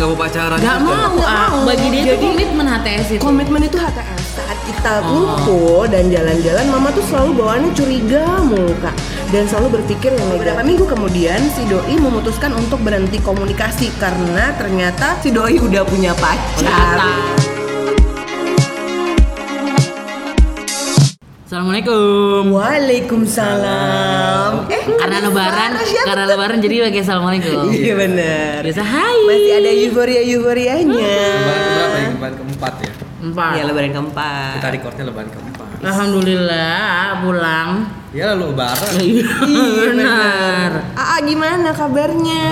nggak 0.00 0.08
mau 0.08 0.18
pacaran 0.18 0.56
Gak 0.56 0.64
gitu. 0.72 0.88
mau, 0.88 1.12
Nggak 1.12 1.28
ah. 1.28 1.48
mau. 1.50 1.60
bagi 1.62 1.86
dia 1.86 2.00
itu 2.00 2.08
Jadi- 2.10 2.24
komitmen 2.24 2.66
HTS 2.66 3.06
itu. 3.10 3.20
Komitmen 3.20 3.60
itu 3.62 3.76
HTS 3.76 4.22
saat 4.32 4.58
kita 4.64 4.92
Oh. 4.96 5.04
ngumpul 5.04 5.80
dan 5.86 6.08
jalan-jalan 6.08 6.66
mama 6.66 6.88
tuh 6.88 7.04
selalu 7.04 7.30
bawaannya 7.36 7.70
curiga 7.74 8.24
mulu 8.40 8.72
kak 8.80 8.96
dan 9.28 9.44
selalu 9.44 9.68
berpikir 9.76 10.10
yang 10.10 10.28
beberapa 10.30 10.64
minggu 10.64 10.84
kemudian 10.84 11.40
si 11.52 11.68
doi 11.68 11.94
memutuskan 11.96 12.56
untuk 12.56 12.80
berhenti 12.80 13.20
komunikasi 13.20 13.92
karena 13.94 14.56
ternyata 14.56 15.20
si 15.20 15.28
doi 15.28 15.60
udah 15.60 15.84
punya 15.84 16.16
pacar. 16.16 16.96
Assalamualaikum. 21.50 22.54
Waalaikumsalam. 22.54 24.70
Eh, 24.70 24.86
Karena 24.86 25.18
ada 25.18 25.26
lebaran, 25.26 25.70
karena 25.82 26.24
lebaran 26.30 26.62
jadi 26.62 26.86
pakai 26.86 27.02
assalamualaikum. 27.02 27.66
Iya 27.74 27.98
benar. 27.98 28.62
Biasa 28.62 28.86
hai. 28.86 29.18
Masih 29.26 29.52
ada 29.58 29.70
euforia 29.82 30.22
euforianya. 30.30 30.94
Lebaran 30.94 31.90
ya? 31.90 32.06
Lebaran 32.14 32.34
keempat 32.38 32.74
ya. 32.86 32.92
Empat. 33.18 33.52
Iya 33.58 33.62
lebaran 33.66 33.90
keempat. 33.90 34.52
Kita 34.62 34.68
recordnya 34.78 35.04
lebaran 35.10 35.30
keempat. 35.34 35.68
Alhamdulillah 35.82 37.18
pulang. 37.18 37.70
Ya 38.14 38.24
lalu 38.30 38.54
lebaran. 38.54 38.92
Iya 39.02 39.26
benar. 39.74 40.70
Aa 40.94 41.18
gimana 41.26 41.74
kabarnya? 41.74 42.42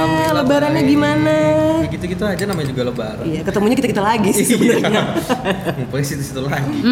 Lebarannya 0.42 0.82
baik. 0.82 0.90
gimana? 0.90 1.36
Ya 1.86 1.88
gitu-gitu 1.94 2.26
aja 2.26 2.44
namanya 2.50 2.74
juga 2.74 2.82
lebaran. 2.90 3.22
Iya, 3.22 3.46
ketemunya 3.46 3.78
kita 3.78 3.94
kita 3.94 4.02
lagi 4.02 4.34
sih 4.34 4.58
sebenarnya. 4.58 5.22
Ngumpulnya 5.78 6.02
situ-situ 6.02 6.42
lagi. 6.42 6.82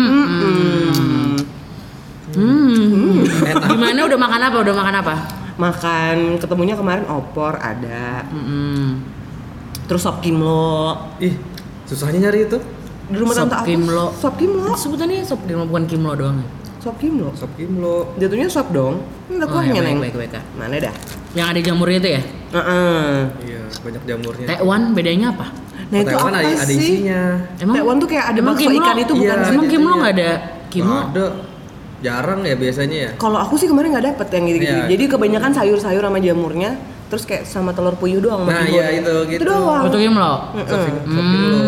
Hmm. 2.26 3.22
Hmm. 3.22 3.22
Gimana 3.68 4.00
udah 4.02 4.18
makan 4.18 4.40
apa? 4.42 4.56
Udah 4.58 4.74
makan 4.74 4.94
apa? 4.96 5.14
Makan 5.56 6.16
ketemunya 6.36 6.74
kemarin 6.74 7.06
opor 7.06 7.54
ada. 7.56 8.26
Mm-mm. 8.26 8.98
Terus 9.86 10.02
sop 10.02 10.18
kimlo. 10.18 10.98
Ih, 11.16 11.38
susahnya 11.84 12.26
nyari 12.26 12.44
itu. 12.44 12.58
Di 13.06 13.16
rumah 13.16 13.32
Sop 13.32 13.46
tante 13.46 13.56
aku. 13.56 13.66
kimlo. 13.68 14.06
Sop 14.12 14.34
kimlo. 14.34 14.74
Sebutannya 14.74 15.22
sop 15.22 15.40
kimlo 15.44 15.64
bukan 15.64 15.84
kimlo 15.86 16.12
doang. 16.12 16.36
ya? 16.36 16.46
Sop 16.80 16.98
kimlo. 16.98 17.30
Sop 17.32 17.52
kimlo. 17.54 18.10
Jatuhnya 18.16 18.48
sop 18.48 18.68
dong. 18.70 19.06
Ini 19.26 19.38
ada 19.38 19.44
Oh, 19.44 19.48
kuahnya, 19.48 19.70
ya, 19.70 19.80
baik, 19.80 19.86
Neng. 19.86 19.98
baik, 20.00 20.14
baik, 20.16 20.30
Kak. 20.32 20.44
Mana 20.52 20.74
dah? 20.76 20.94
Yang 21.32 21.46
ada 21.46 21.60
jamurnya 21.62 21.98
itu 22.00 22.10
ya? 22.10 22.22
Heeh. 22.52 23.10
Iya, 23.44 23.62
banyak 23.80 24.02
jamurnya. 24.04 24.46
Tekwan 24.48 24.82
bedanya 24.92 25.26
apa? 25.30 25.46
Nah, 25.86 25.96
itu 25.96 26.10
Taiwan 26.10 26.26
apa 26.26 26.38
ada, 26.40 26.50
ada 26.52 26.66
sih? 26.66 26.78
isinya. 26.82 27.22
Tekwan 27.56 27.96
tuh 27.96 28.08
kayak 28.08 28.24
ada 28.26 28.38
emang 28.40 28.52
bakso 28.52 28.62
kimlo- 28.64 28.82
ikan 28.82 28.96
itu 28.98 29.12
bukan 29.14 29.22
Iya. 29.32 29.46
sih? 29.46 29.54
Emang 29.54 29.62
ada 29.62 29.70
kimlo 29.70 29.86
itunya. 29.86 29.96
nggak 29.96 30.12
ada 30.12 30.30
kimlo? 30.68 30.98
Ada. 31.00 31.26
Jarang 32.04 32.44
ya 32.44 32.54
biasanya 32.56 32.96
ya. 32.96 33.10
Kalau 33.16 33.40
aku 33.40 33.56
sih 33.56 33.68
kemarin 33.68 33.96
nggak 33.96 34.06
dapet 34.14 34.28
yang 34.36 34.44
gitu-gitu. 34.52 34.76
Iya. 34.76 34.88
Jadi 34.92 35.04
kebanyakan 35.08 35.50
sayur-sayur 35.56 36.02
sama 36.04 36.18
jamurnya, 36.20 36.76
terus 37.08 37.24
kayak 37.24 37.48
sama 37.48 37.72
telur 37.72 37.96
puyuh 37.96 38.20
doang. 38.20 38.44
Nah, 38.44 38.68
iya, 38.68 38.92
itu, 39.00 39.32
gitu. 39.32 39.40
Itu 39.40 39.48
doang. 39.48 39.88
Itu. 39.88 39.96
Sop, 40.76 40.92
sop 41.08 41.24
kimlo. 41.24 41.64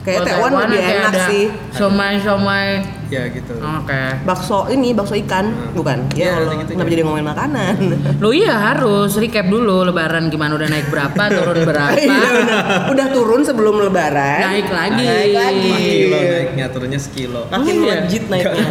Kayak 0.00 0.20
Taiwan 0.26 0.50
Taiwan 0.50 0.66
lebih 0.66 0.80
enak 0.82 1.12
ada 1.12 1.20
sih. 1.30 1.44
Somai-somai. 1.76 2.99
Ya 3.10 3.26
gitu. 3.26 3.58
Oke. 3.58 4.02
Bakso 4.22 4.66
ini, 4.68 4.90
bakso 4.90 5.14
ikan, 5.18 5.50
Hmm. 5.50 5.74
bukan? 5.74 5.98
Iya, 6.10 6.16
Ya 6.16 6.30
ada 6.30 6.34
Allah, 6.40 6.50
gitu-gitu. 6.54 6.70
kenapa 6.72 6.88
jadi 6.88 7.02
ngomongin 7.02 7.26
makanan? 7.26 7.74
Lo 8.16 8.30
iya 8.30 8.54
harus 8.54 9.10
recap 9.14 9.44
dulu 9.44 9.82
lebaran 9.82 10.26
gimana 10.26 10.54
udah 10.54 10.64
naik 10.64 10.86
berapa, 10.86 11.20
turun 11.26 11.58
berapa. 11.68 11.92
Iya 11.92 12.28
benar. 12.32 12.62
Udah 12.88 13.06
turun 13.10 13.40
sebelum 13.42 13.74
lebaran. 13.82 14.40
Naik 14.46 14.68
lagi. 14.70 15.04
Naik 15.04 15.32
lagi. 15.34 15.68
4 15.68 15.98
kilo 15.98 16.18
naiknya, 16.22 16.64
turunnya 16.70 16.98
sekilo. 16.98 17.40
Makin 17.48 17.74
Iya. 17.74 17.82
melejit 17.98 18.22
naiknya. 18.26 18.62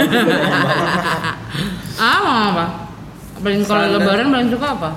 ah, 2.00 2.18
mau 2.18 2.38
apa? 2.50 2.66
Paling 3.40 3.62
kalau 3.64 3.84
lebaran 3.94 4.28
paling 4.30 4.50
suka 4.50 4.68
apa? 4.74 4.90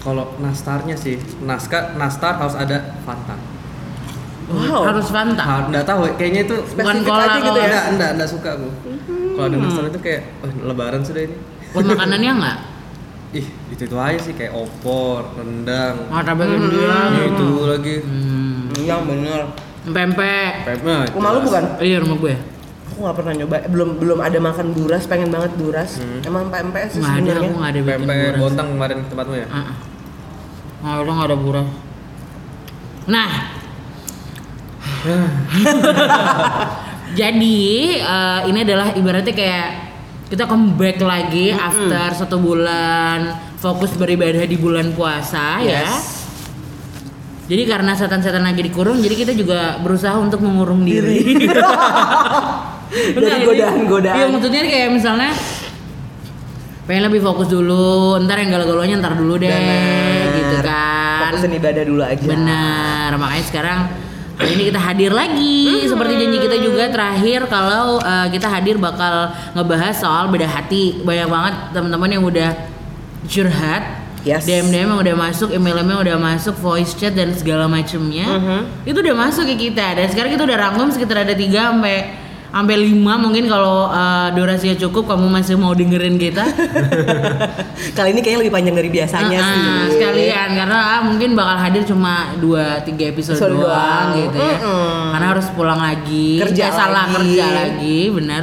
Kalau 0.00 0.24
nastarnya 0.38 0.96
sih, 0.96 1.16
naskah 1.40 1.94
nastar 1.94 2.34
harus 2.34 2.54
ada 2.54 2.96
Fanta. 3.04 3.36
Wow. 4.50 4.82
Harus 4.90 5.06
Fanta. 5.08 5.44
Ah, 5.46 5.60
nggak 5.70 5.84
tahu, 5.86 6.00
kayaknya 6.18 6.40
itu 6.42 6.56
Bukan 6.74 6.94
aja 6.96 7.38
gitu 7.38 7.50
cola. 7.50 7.62
ya? 7.62 7.66
Enggak, 7.70 7.84
enggak, 7.86 8.10
enggak 8.18 8.28
suka 8.28 8.48
aku. 8.58 8.68
Kalau 9.30 9.46
ada 9.46 9.56
nastar 9.56 9.84
itu 9.86 10.00
kayak, 10.02 10.22
oh, 10.42 10.50
lebaran 10.66 11.00
sudah 11.00 11.22
ini. 11.24 11.36
Buat 11.70 11.86
makanannya 11.86 12.32
enggak? 12.34 12.58
Ih, 13.38 13.46
itu 13.70 13.82
itu 13.86 13.94
aja 13.94 14.18
sih 14.18 14.34
kayak 14.34 14.50
opor, 14.50 15.22
rendang. 15.38 16.10
Martabak 16.10 16.50
India. 16.50 17.14
Ya, 17.14 17.24
itu 17.30 17.46
lagi. 17.62 17.94
Hmm. 18.02 18.74
Yang 18.74 19.02
bener. 19.06 19.40
Pempek. 19.86 20.52
Pepnya. 20.66 20.96
Rumah 21.14 21.30
lu 21.30 21.40
bukan? 21.46 21.62
Iya 21.78 21.96
rumah 22.02 22.16
gue. 22.18 22.34
Aku 22.90 22.98
nggak 23.06 23.16
pernah 23.16 23.32
nyoba. 23.38 23.56
Belum 23.70 23.88
belum 24.02 24.18
ada 24.18 24.38
makan 24.42 24.74
buras. 24.74 25.06
Pengen 25.06 25.30
banget 25.30 25.54
buras. 25.54 26.02
Hmm. 26.02 26.26
Emang 26.26 26.50
PMP 26.50 26.76
sih 26.90 26.98
Nggak 26.98 27.06
ada, 27.06 27.18
sebenarnya. 27.22 27.46
aku 27.46 27.54
nggak 27.54 27.70
ada 27.70 27.80
bikin 27.80 28.00
Pempek 28.02 28.34
bontang 28.34 28.68
kemarin 28.74 28.96
ke 28.98 29.08
tempatmu 29.14 29.34
ya? 29.38 29.46
Ah, 29.46 29.56
ah. 29.62 29.76
Nggak 30.82 30.94
ada, 30.98 31.10
nggak 31.14 31.28
ada 31.30 31.38
buras. 31.38 31.68
Nah, 33.06 33.30
jadi 37.20 37.60
eh, 38.00 38.40
ini 38.48 38.58
adalah 38.64 38.96
ibaratnya 38.96 39.34
kayak 39.34 39.68
kita 40.30 40.46
comeback 40.46 41.02
lagi 41.02 41.50
after 41.50 42.14
satu 42.14 42.38
bulan 42.38 43.34
fokus 43.58 43.98
beribadah 43.98 44.46
di 44.46 44.56
bulan 44.56 44.94
puasa 44.94 45.58
ya. 45.60 45.84
Yes. 45.84 46.22
Jadi 47.50 47.66
karena 47.66 47.98
setan-setan 47.98 48.46
lagi 48.46 48.62
dikurung, 48.62 49.02
jadi 49.02 49.26
kita 49.26 49.32
juga 49.34 49.82
berusaha 49.82 50.14
untuk 50.22 50.38
mengurung 50.38 50.86
diri. 50.86 51.34
Dari 52.90 53.42
godaan-godaan. 53.42 54.16
Iya 54.22 54.26
maksudnya 54.30 54.62
kayak 54.62 54.90
misalnya 54.94 55.30
pengen 56.86 57.10
lebih 57.10 57.26
fokus 57.26 57.50
dulu, 57.50 58.18
ntar 58.22 58.38
yang 58.38 58.54
galau-galaunya 58.54 59.02
ntar 59.02 59.18
dulu 59.18 59.34
deh, 59.38 59.50
Bener. 59.50 60.30
gitu 60.30 60.56
kan. 60.62 61.34
Fokusin 61.34 61.58
ibadah 61.58 61.84
dulu 61.86 62.02
aja. 62.06 62.22
Benar, 62.22 63.10
makanya 63.18 63.44
sekarang 63.50 63.78
ini 64.48 64.72
kita 64.72 64.80
hadir 64.80 65.12
lagi 65.12 65.84
seperti 65.84 66.16
janji 66.16 66.38
kita 66.40 66.56
juga 66.60 66.88
terakhir 66.88 67.44
kalau 67.52 68.00
eh, 68.00 68.26
kita 68.32 68.48
hadir 68.48 68.80
bakal 68.80 69.32
ngebahas 69.52 69.94
soal 69.96 70.32
beda 70.32 70.48
hati. 70.48 71.04
Banyak 71.04 71.28
banget 71.28 71.54
teman-teman 71.76 72.08
yang 72.08 72.24
udah 72.24 72.50
curhat. 73.28 73.82
Yes. 74.20 74.44
DM 74.44 74.68
DM 74.68 74.92
yang 74.92 75.00
udah 75.00 75.16
masuk, 75.16 75.48
email 75.48 75.80
email 75.80 76.04
udah 76.04 76.20
masuk, 76.20 76.52
voice 76.60 76.92
chat 76.92 77.16
dan 77.16 77.32
segala 77.32 77.64
macemnya. 77.64 78.28
Mhm. 78.28 78.84
Itu 78.84 79.00
udah 79.00 79.16
masuk 79.16 79.48
ke 79.48 79.72
kita 79.72 79.96
dan 79.96 80.06
sekarang 80.12 80.36
kita 80.36 80.44
udah 80.44 80.58
rangkum 80.60 80.92
sekitar 80.92 81.24
ada 81.24 81.32
3 81.32 81.72
sampai 81.72 81.96
sampai 82.50 82.74
5 82.84 82.94
mungkin 83.16 83.44
kalau 83.46 83.86
eh, 83.86 84.28
durasinya 84.32 84.76
cukup 84.76 85.06
kamu 85.06 85.26
masih 85.26 85.54
mau 85.54 85.70
dengerin 85.70 86.16
kita. 86.16 86.42
Kali 87.96 88.08
ini 88.10 88.20
kayaknya 88.20 88.40
lebih 88.40 88.52
panjang 88.52 88.74
dari 88.74 88.90
biasanya 88.90 89.36
Ah, 89.36 89.46
sih. 89.46 89.60
ah, 89.62 89.84
sekalian 89.88 90.48
karena 90.54 90.78
ah, 90.78 91.00
mungkin 91.00 91.32
bakal 91.32 91.56
hadir 91.58 91.82
cuma 91.82 92.34
2 92.36 92.84
3 92.84 92.90
episode, 93.08 93.38
Episode 93.38 93.52
doang, 93.52 93.64
doang. 93.64 94.06
gitu 94.20 94.38
ya. 94.38 94.56
Mm-mm. 94.58 95.02
Karena 95.10 95.26
harus 95.28 95.46
pulang 95.50 95.78
lagi, 95.78 96.28
Kerja 96.40 96.64
Eh, 96.64 96.72
salah 96.72 97.04
lagi. 97.06 97.14
kerja 97.16 97.46
lagi, 97.48 97.98
benar. 98.10 98.42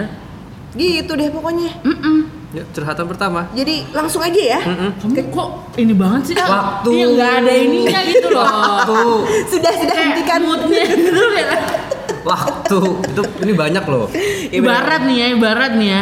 Gitu 0.72 1.12
deh 1.12 1.30
pokoknya. 1.30 1.72
Mm-mm. 1.82 2.18
Ya, 2.48 2.64
curhatan 2.70 3.06
pertama. 3.06 3.52
Jadi 3.52 3.92
langsung 3.92 4.24
aja 4.24 4.40
ya. 4.40 4.60
Kamu 4.64 5.20
kok 5.28 5.50
ini 5.76 5.92
banget 5.92 6.32
sih? 6.32 6.36
Waktu. 6.38 6.90
Iya 6.90 7.06
nggak 7.12 7.32
ada 7.38 7.54
ininya 7.54 8.00
gitu 8.04 8.28
loh. 8.32 8.48
Tuh, 8.88 9.20
Sudah 9.52 9.74
sudah 9.74 9.96
hentikan. 9.96 10.40
moodnya 10.42 10.84
gitu 10.88 11.12
kayak. 11.12 11.50
waktu. 12.28 12.80
Itu 13.08 13.22
ini 13.42 13.54
banyak 13.54 13.84
loh. 13.88 14.06
Iya. 14.12 14.60
Ibarat 14.60 15.02
nih 15.04 15.16
ya, 15.16 15.28
ibarat 15.32 15.72
nih 15.74 15.90
ya. 15.90 16.02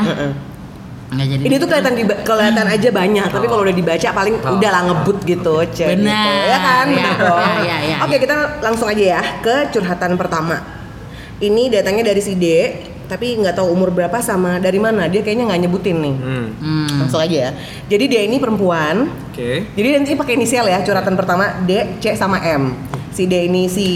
Nggak 1.06 1.28
jadi. 1.30 1.41
Ini 1.46 1.56
tuh 1.56 1.68
kelihatan 1.69 1.94
diba- 1.96 2.19
kelihatan 2.25 2.66
aja 2.66 2.90
banyak, 2.90 3.28
tapi 3.30 3.46
kalau 3.46 3.62
udah 3.62 3.75
dibaca 3.78 4.09
paling 4.12 4.36
Oh. 4.41 4.58
udah 4.58 4.69
lah 4.69 4.81
ngebut 4.90 5.18
gitu, 5.24 5.56
cek. 5.63 5.88
Benar. 5.96 6.18
Gitu. 6.18 6.50
Ya 6.50 6.58
kan? 6.59 6.86
Ya, 6.90 7.09
Bener 7.13 7.22
ya, 7.22 7.62
ya, 7.62 7.78
ya, 7.86 7.97
Oke, 8.03 8.18
ya. 8.18 8.19
kita 8.19 8.36
langsung 8.59 8.88
aja 8.90 9.03
ya 9.16 9.22
ke 9.40 9.69
curhatan 9.69 10.18
pertama. 10.18 10.57
Ini 11.38 11.69
datangnya 11.69 12.10
dari 12.10 12.19
si 12.19 12.33
D, 12.33 12.45
tapi 13.06 13.38
nggak 13.38 13.54
tahu 13.54 13.69
umur 13.69 13.94
berapa 13.94 14.18
sama 14.18 14.57
dari 14.57 14.81
mana. 14.81 15.06
Dia 15.06 15.21
kayaknya 15.21 15.45
nggak 15.45 15.62
nyebutin 15.62 15.98
nih. 16.01 16.16
Hmm. 16.18 16.48
Hmm. 16.57 16.88
Langsung 17.06 17.21
aja 17.21 17.38
ya. 17.38 17.51
Jadi 17.86 18.06
dia 18.10 18.21
ini 18.25 18.42
perempuan. 18.42 19.06
Oke. 19.30 19.68
Jadi 19.71 19.88
nanti 19.94 20.12
pakai 20.16 20.33
inisial 20.33 20.66
ya 20.66 20.81
curhatan 20.81 21.13
pertama 21.13 21.62
D, 21.63 22.01
C 22.01 22.18
sama 22.18 22.42
M. 22.42 22.74
Si 23.15 23.31
D 23.31 23.47
ini 23.47 23.71
si 23.71 23.88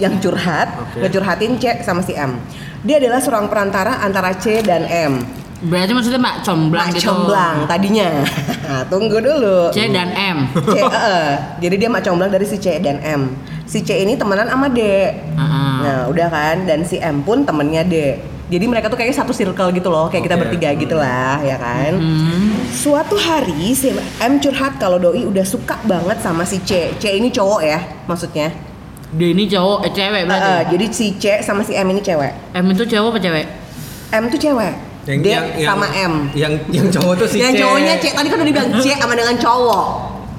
yang 0.00 0.16
curhat, 0.24 0.72
Oke. 0.72 1.04
ngecurhatin 1.04 1.60
C 1.60 1.84
sama 1.84 2.00
si 2.00 2.16
M. 2.16 2.40
Dia 2.80 2.96
adalah 2.96 3.20
seorang 3.20 3.52
perantara 3.52 4.00
antara 4.00 4.32
C 4.40 4.64
dan 4.64 4.88
M. 4.88 5.20
Berarti 5.64 5.92
maksudnya 5.92 6.20
Mbak 6.20 6.36
Comblang 6.44 6.88
Mak 6.88 6.96
gitu. 6.96 7.08
comblang 7.12 7.56
tadinya. 7.68 8.08
Tunggu 8.92 9.20
dulu. 9.20 9.68
C 9.68 9.92
dan 9.92 10.16
M. 10.16 10.48
C, 10.52 10.76
eh, 10.80 11.30
jadi 11.60 11.74
dia 11.76 11.88
mak 11.92 12.04
comblang 12.04 12.32
dari 12.32 12.48
si 12.48 12.56
C 12.56 12.80
dan 12.80 13.00
M. 13.04 13.36
Si 13.68 13.84
C 13.84 14.00
ini 14.00 14.16
temenan 14.16 14.48
sama 14.48 14.72
D. 14.72 14.80
Heeh. 14.80 15.76
Nah, 15.84 16.00
udah 16.08 16.28
kan. 16.32 16.64
Dan 16.64 16.88
si 16.88 16.96
M 17.00 17.20
pun 17.20 17.44
temennya 17.44 17.84
D. 17.84 18.16
Jadi 18.44 18.64
mereka 18.68 18.92
tuh 18.92 19.00
kayaknya 19.00 19.24
satu 19.24 19.32
circle 19.32 19.72
gitu 19.72 19.88
loh, 19.88 20.12
kayak 20.12 20.28
kita 20.28 20.36
Oke. 20.36 20.42
bertiga 20.44 20.68
gitu 20.76 20.94
lah, 21.00 21.40
ya 21.40 21.56
kan. 21.56 21.96
Hmm. 21.96 22.52
Suatu 22.68 23.16
hari 23.16 23.72
si 23.72 23.88
M 24.20 24.36
curhat 24.36 24.76
kalau 24.76 25.00
doi 25.00 25.24
udah 25.24 25.46
suka 25.48 25.80
banget 25.88 26.20
sama 26.20 26.44
si 26.44 26.60
C. 26.60 26.92
C 27.00 27.16
ini 27.16 27.32
cowok 27.32 27.60
ya, 27.64 27.80
maksudnya. 28.04 28.52
Dia 29.16 29.28
ini 29.32 29.48
cowok, 29.48 29.88
eh 29.88 29.92
cewek 29.96 30.22
berarti. 30.28 30.50
Eh, 30.50 30.62
jadi 30.76 30.86
si 30.92 31.06
C 31.16 31.24
sama 31.40 31.64
si 31.64 31.72
M 31.72 31.88
ini 31.88 32.04
cewek. 32.04 32.52
M 32.52 32.66
itu 32.68 32.84
cowok 32.84 33.16
apa 33.16 33.18
cewek? 33.24 33.46
M 34.12 34.24
tuh 34.28 34.40
cewek. 34.40 34.74
Yang, 35.04 35.18
D 35.20 35.26
yang, 35.28 35.44
yang- 35.56 35.68
sama 35.72 35.86
M. 35.96 36.12
Yang 36.36 36.52
yang 36.68 36.86
cowok 36.92 37.12
tuh 37.24 37.28
si 37.32 37.40
yang 37.40 37.56
C. 37.56 37.64
cowoknya 37.64 37.96
C. 37.96 38.12
Tadi 38.12 38.28
kan 38.28 38.36
udah 38.44 38.48
dibilang 38.48 38.70
C 38.76 38.86
sama 38.92 39.14
dengan 39.16 39.36
cowok. 39.40 39.86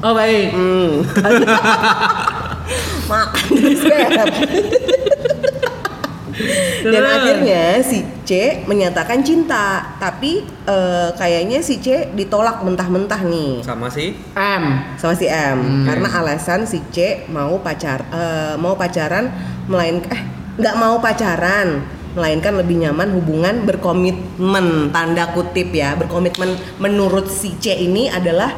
Oh 0.05 0.13
baik. 0.13 0.53
Hmm. 0.53 1.01
makan. 3.09 3.49
Dan 6.85 7.01
Terus? 7.01 7.15
akhirnya 7.17 7.63
si 7.81 7.97
C 8.21 8.31
menyatakan 8.63 9.21
cinta, 9.21 9.97
tapi 9.97 10.41
eh, 10.65 11.09
kayaknya 11.13 11.59
si 11.59 11.77
C 11.77 12.09
ditolak 12.11 12.61
mentah-mentah 12.61 13.21
nih 13.21 13.61
Sama 13.61 13.87
sih. 13.87 14.13
M. 14.33 14.63
sama 14.95 15.13
si 15.13 15.25
M 15.25 15.57
Hmm. 15.57 15.85
karena 15.85 16.07
alasan 16.11 16.63
si 16.63 16.81
C 16.89 17.25
mau 17.27 17.57
pacar 17.59 18.05
eh, 18.09 18.53
mau 18.55 18.73
pacaran 18.73 19.29
melainkan 19.65 20.09
eh 20.09 20.21
nggak 20.55 20.75
mau 20.75 20.97
pacaran 20.97 21.83
melainkan 22.15 22.55
lebih 22.55 22.79
nyaman 22.79 23.11
hubungan 23.11 23.67
berkomitmen 23.67 24.89
tanda 24.89 25.35
kutip 25.35 25.69
ya 25.69 25.93
berkomitmen 25.93 26.53
menurut 26.77 27.27
si 27.27 27.59
C 27.59 27.75
ini 27.75 28.07
adalah 28.07 28.55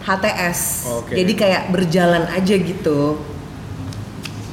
HTS 0.00 0.60
Oke. 1.02 1.12
jadi 1.12 1.32
kayak 1.34 1.62
berjalan 1.70 2.24
aja 2.30 2.54
gitu 2.54 3.18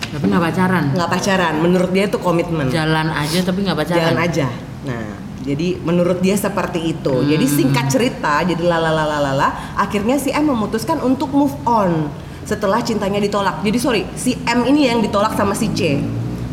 Tapi 0.08 0.24
nggak 0.26 0.44
pacaran. 0.44 0.84
nggak 0.92 1.10
pacaran 1.10 1.54
menurut 1.58 1.90
dia 1.90 2.06
itu 2.06 2.18
komitmen 2.18 2.68
Jalan 2.68 3.08
aja 3.10 3.40
tapi 3.42 3.60
nggak 3.62 3.78
pacaran. 3.78 4.00
jalan 4.02 4.18
aja 4.18 4.48
nah 4.84 5.08
jadi 5.40 5.68
menurut 5.80 6.20
dia 6.20 6.36
seperti 6.36 6.92
itu 6.92 7.14
Hmm. 7.14 7.28
jadi 7.28 7.46
singkat 7.46 7.86
cerita 7.88 8.40
jadi 8.42 8.60
lalalalalala 8.60 9.48
akhirnya 9.76 10.16
si 10.16 10.30
M 10.30 10.46
memutuskan 10.46 11.00
untuk 11.00 11.30
move 11.30 11.56
on 11.64 12.08
setelah 12.44 12.80
cintanya 12.80 13.18
ditolak 13.18 13.60
jadi 13.62 13.78
sorry 13.78 14.08
si 14.14 14.36
M 14.42 14.64
ini 14.64 14.88
yang 14.88 15.00
ditolak 15.00 15.34
sama 15.34 15.52
si 15.52 15.68
C 15.70 16.00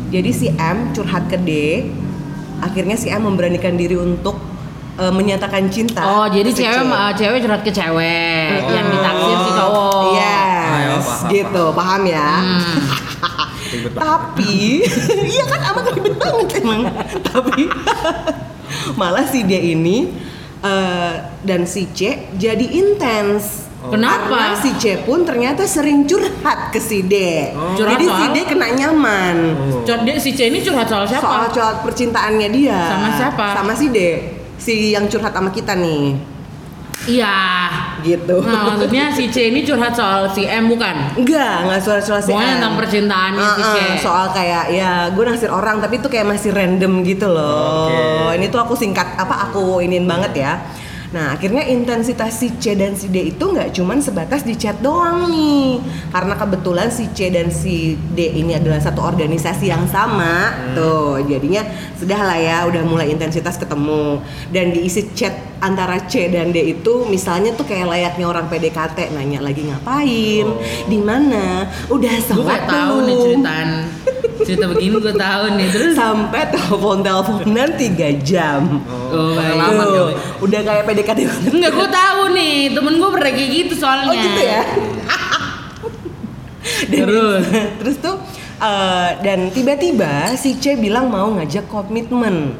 jadi 0.09 0.29
si 0.29 0.47
M 0.49 0.91
curhat 0.91 1.25
ke 1.25 1.37
D 1.37 1.51
akhirnya 2.57 2.95
si 2.95 3.07
M 3.07 3.23
memberanikan 3.23 3.73
diri 3.73 3.95
untuk 3.95 4.35
eh, 4.95 5.11
menyatakan 5.11 5.67
cinta 5.67 5.99
Oh, 5.99 6.27
jadi 6.27 6.47
cewek 6.49 6.81
C. 6.81 6.87
uh, 6.89 7.11
cewek 7.13 7.39
curhat 7.41 7.61
ke 7.61 7.71
cewek 7.71 8.63
yang 8.65 8.87
ditaksir 8.89 9.37
si 9.37 9.51
cowok. 9.53 10.03
Yes, 10.13 10.63
Ayo, 10.65 10.95
paham, 10.97 11.27
gitu, 11.29 11.63
paham, 11.73 12.01
ya. 12.05 12.29
Hmm. 12.37 12.79
Ribet 13.75 13.91
banget. 13.91 14.07
Tapi, 14.07 14.55
iya 15.35 15.43
kan 15.43 15.59
amat 15.73 15.83
ribet 15.91 16.15
banget 16.15 16.47
emang. 16.63 16.81
Tapi 17.19 17.61
malah 18.99 19.25
si 19.27 19.43
dia 19.43 19.59
ini 19.59 20.09
eh, 20.63 21.13
dan 21.43 21.67
si 21.67 21.91
C 21.91 22.31
jadi 22.39 22.65
intens. 22.65 23.67
Oh. 23.85 23.93
Kenapa? 23.93 24.33
Karena 24.33 24.57
si 24.57 24.71
C 24.81 25.05
pun 25.05 25.21
ternyata 25.21 25.61
sering 25.69 26.09
curhat 26.09 26.73
ke 26.73 26.81
si 26.81 27.05
D. 27.05 27.15
Oh. 27.53 27.77
Curhat 27.77 28.01
Jadi 28.01 28.05
si 28.09 28.23
soal? 28.25 28.33
D 28.33 28.37
kena 28.49 28.67
nyaman. 28.73 29.37
Oh. 29.53 29.85
Cur- 29.85 30.01
dia 30.01 30.17
si 30.17 30.33
C 30.33 30.49
ini 30.49 30.65
curhat 30.65 30.89
soal 30.89 31.05
siapa? 31.05 31.21
Soal 31.21 31.43
soal 31.53 31.73
percintaannya 31.85 32.49
dia. 32.49 32.79
Sama 32.89 33.09
siapa? 33.13 33.45
Sama 33.53 33.73
si 33.77 33.87
D. 33.93 33.99
Si 34.57 34.95
yang 34.97 35.05
curhat 35.05 35.35
sama 35.35 35.53
kita 35.53 35.77
nih. 35.77 36.34
Iya. 37.03 37.37
Gitu. 38.01 38.35
Nah, 38.45 38.73
maksudnya 38.73 39.11
si 39.11 39.27
C 39.33 39.49
ini 39.51 39.67
curhat 39.67 39.93
soal 39.97 40.29
si 40.31 40.45
M 40.47 40.69
bukan? 40.69 41.19
Enggak, 41.19 41.67
enggak 41.67 41.81
soal-soal 41.81 42.21
si 42.21 42.31
Pokoknya 42.31 42.53
M. 42.53 42.55
tentang 42.61 42.75
percintaannya 42.79 43.45
si 43.57 43.61
C. 43.61 43.75
Uh-uh, 43.75 43.93
soal 43.99 44.25
kayak 44.31 44.63
ya 44.71 45.09
gue 45.11 45.23
naksir 45.25 45.49
orang 45.49 45.81
tapi 45.81 45.97
itu 45.99 46.07
kayak 46.07 46.25
masih 46.29 46.53
random 46.53 47.01
gitu 47.03 47.27
loh. 47.29 47.89
Oke. 47.89 48.39
Ini 48.39 48.45
tuh 48.47 48.59
aku 48.61 48.73
singkat 48.77 49.17
apa 49.17 49.49
aku 49.49 49.81
iniin 49.81 50.05
banget 50.05 50.33
ya. 50.37 50.53
Nah 51.11 51.37
akhirnya 51.37 51.67
intensitas 51.67 52.41
si 52.41 52.49
C 52.57 52.73
dan 52.73 52.97
si 52.97 53.11
D 53.11 53.35
itu 53.35 53.43
nggak 53.43 53.75
cuman 53.75 54.01
sebatas 54.01 54.41
di 54.41 54.57
chat 54.57 54.79
doang 54.81 55.29
nih. 55.29 55.83
Karena 56.09 56.33
kebetulan 56.39 56.89
si 56.89 57.11
C 57.13 57.29
dan 57.29 57.51
si 57.51 57.99
D 58.15 58.33
ini 58.33 58.55
adalah 58.57 58.81
satu 58.81 59.03
organisasi 59.03 59.69
yang 59.69 59.85
sama. 59.85 60.53
Tuh 60.73 61.21
jadinya 61.27 61.61
sudah 61.99 62.19
lah 62.23 62.39
ya 62.39 62.57
udah 62.65 62.81
mulai 62.87 63.11
intensitas 63.13 63.59
ketemu. 63.59 64.23
Dan 64.49 64.73
diisi 64.73 65.11
chat 65.13 65.33
antara 65.61 66.01
C 66.05 66.29
dan 66.29 66.49
D 66.53 66.77
itu 66.77 67.05
misalnya 67.09 67.53
tuh 67.53 67.65
kayak 67.65 67.89
layaknya 67.89 68.25
orang 68.25 68.45
PDKT 68.49 69.13
Nanya 69.13 69.39
lagi 69.41 69.65
ngapain, 69.65 70.45
Oh. 70.45 70.59
di 70.85 70.99
mana, 71.01 71.65
udah 71.89 72.15
sholat 72.21 72.63
gak 72.65 72.69
tahu 72.69 72.95
nih 73.07 73.15
ceritaan 73.17 73.69
cerita 74.37 74.65
begini 74.67 74.97
gue 74.97 75.13
tahu 75.13 75.43
nih 75.53 75.67
terus 75.69 75.93
sampai 75.93 76.49
telepon 76.49 76.99
teleponan 76.99 77.69
tiga 77.73 78.09
jam 78.19 78.83
Oh, 79.07 79.31
Tuh, 79.31 79.37
kali. 79.37 80.11
udah 80.41 80.61
kayak 80.61 80.83
PDKT 80.83 81.19
Enggak 81.49 81.71
gue 81.71 81.87
tahu 81.87 82.21
nih 82.31 82.55
temen 82.69 82.93
gue 82.95 83.09
pernah 83.09 83.31
kayak 83.31 83.51
gitu 83.53 83.73
soalnya. 83.77 84.07
oh 84.07 84.13
gitu 84.13 84.41
ya 84.41 84.61
Dan- 86.85 87.05
Terus? 87.05 87.43
terus 87.79 87.95
tuh 87.97 88.15
eh, 88.57 89.09
dan 89.21 89.39
tiba-tiba 89.49 90.33
si 90.33 90.57
C 90.57 90.75
bilang 90.75 91.07
mau 91.07 91.29
ngajak 91.31 91.65
komitmen 91.65 92.57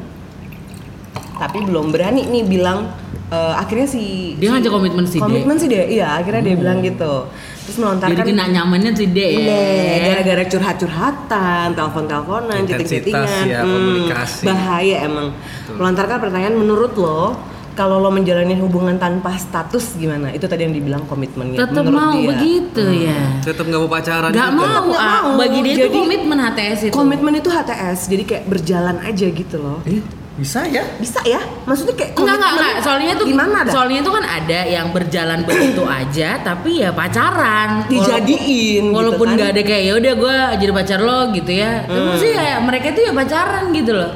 tapi 1.36 1.60
belum 1.60 1.90
berani 1.90 2.24
nih 2.24 2.44
bilang 2.44 2.88
eh, 3.28 3.54
akhirnya 3.54 3.86
si 3.86 4.34
Dia 4.34 4.48
si- 4.48 4.52
ngajak 4.54 4.72
komitmen 4.72 5.04
si 5.04 5.16
komitmen 5.16 5.56
sih 5.56 5.66
dia 5.66 5.84
iya 5.84 6.08
akhirnya 6.14 6.42
dia 6.42 6.56
bilang 6.56 6.78
gitu 6.80 7.26
terus 7.60 7.76
melontarkan 7.76 8.14
Jadi 8.14 8.30
kena 8.30 8.44
nyamannya 8.48 8.90
si 8.92 9.06
D 9.08 9.18
ya. 9.18 9.26
Iya, 9.36 9.96
gara-gara 10.04 10.42
curhat-curhatan, 10.46 11.66
telepon-teleponan, 11.72 12.56
Intensitas 12.56 12.86
chatting-chattingan. 13.02 13.42
ya, 13.44 13.58
Hmm, 13.58 13.72
komunikasi. 13.72 14.44
bahaya 14.44 14.96
emang. 15.02 15.26
Melontarkan 15.68 16.18
pertanyaan 16.20 16.54
menurut 16.54 16.94
lo, 16.94 17.34
kalau 17.72 17.98
lo 17.98 18.08
menjalani 18.08 18.54
hubungan 18.54 18.96
tanpa 18.96 19.34
status 19.36 19.92
gimana? 19.94 20.30
Itu 20.30 20.46
tadi 20.46 20.62
yang 20.62 20.72
dibilang 20.72 21.04
komitmennya. 21.04 21.58
Tetap 21.58 21.84
mau 21.84 22.14
dia. 22.14 22.28
begitu 22.30 22.84
ya. 23.02 23.20
Tetap 23.42 23.64
nggak 23.64 23.80
mau 23.80 23.90
pacaran 23.90 24.30
Gak 24.30 24.38
juga. 24.46 24.62
mau, 24.62 24.82
Nggak 24.86 25.02
ah. 25.02 25.20
mau. 25.20 25.34
bagi 25.36 25.58
dia 25.60 25.72
itu 25.74 25.80
Jadi, 25.82 25.96
komitmen 25.98 26.38
HTS 26.40 26.80
itu. 26.80 26.94
Komitmen 26.94 27.34
itu 27.34 27.48
HTS, 27.50 27.98
jadi 28.06 28.22
kayak 28.24 28.44
berjalan 28.46 28.96
aja 29.02 29.26
gitu 29.26 29.56
loh. 29.58 29.82
Eh, 29.84 30.00
bisa 30.36 30.60
ya? 30.64 30.84
Bisa 30.96 31.16
ya? 31.24 31.40
Maksudnya 31.64 31.96
kayak 31.96 32.12
Enggak, 32.12 32.36
enggak, 32.36 32.52
enggak. 32.52 32.72
Soalnya 32.80 33.12
tuh 33.14 33.26
gimana 33.26 33.56
dah? 33.64 33.72
Soalnya 33.72 34.00
tuh 34.00 34.12
kan 34.14 34.24
ada 34.24 34.58
yang 34.62 34.86
berjalan 34.90 35.40
begitu 35.42 35.82
aja 35.82 36.28
tapi 36.38 36.84
ya 36.84 36.92
pacaran. 36.92 37.88
Dijadiin 37.88 38.92
Walaupun- 38.92 38.94
Walaupun 38.94 39.16
gitu 39.16 39.32
kan. 39.32 39.36
nggak 39.36 39.50
ada 39.50 39.62
kayak 39.64 39.82
ya 39.82 39.92
udah 39.96 40.12
gue 40.14 40.36
jadi 40.60 40.72
pacar 40.72 41.00
lo 41.00 41.20
gitu 41.32 41.50
ya. 41.50 41.72
Tapi 41.82 41.96
Hmm. 42.04 42.20
sih 42.20 42.30
ya 42.30 42.54
mereka 42.60 42.86
tuh 42.92 43.02
ya 43.02 43.12
pacaran 43.12 43.64
gitu 43.70 43.92
loh. 43.92 44.12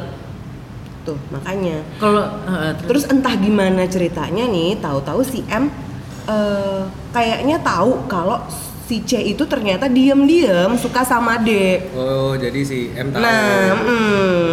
Tuh, 1.00 1.16
makanya. 1.32 1.80
Kalau 1.96 2.24
eh, 2.44 2.72
terus 2.76 2.84
Terus 2.84 3.04
entah 3.08 3.34
gimana 3.34 3.82
ceritanya 3.86 4.44
nih, 4.44 4.76
tahu-tahu 4.76 5.24
si 5.24 5.40
M 5.48 5.72
eh, 6.26 6.80
kayaknya 7.10 7.56
tahu 7.58 8.04
kalau 8.06 8.44
si 8.90 9.06
C 9.06 9.22
itu 9.22 9.46
ternyata 9.46 9.86
diem-diem 9.86 10.74
suka 10.74 11.06
sama 11.06 11.38
D. 11.38 11.78
Oh, 11.94 12.34
jadi 12.34 12.58
si 12.66 12.90
M 12.90 13.14
tahu. 13.14 13.22
Nah, 13.22 13.78
mm. 13.86 14.50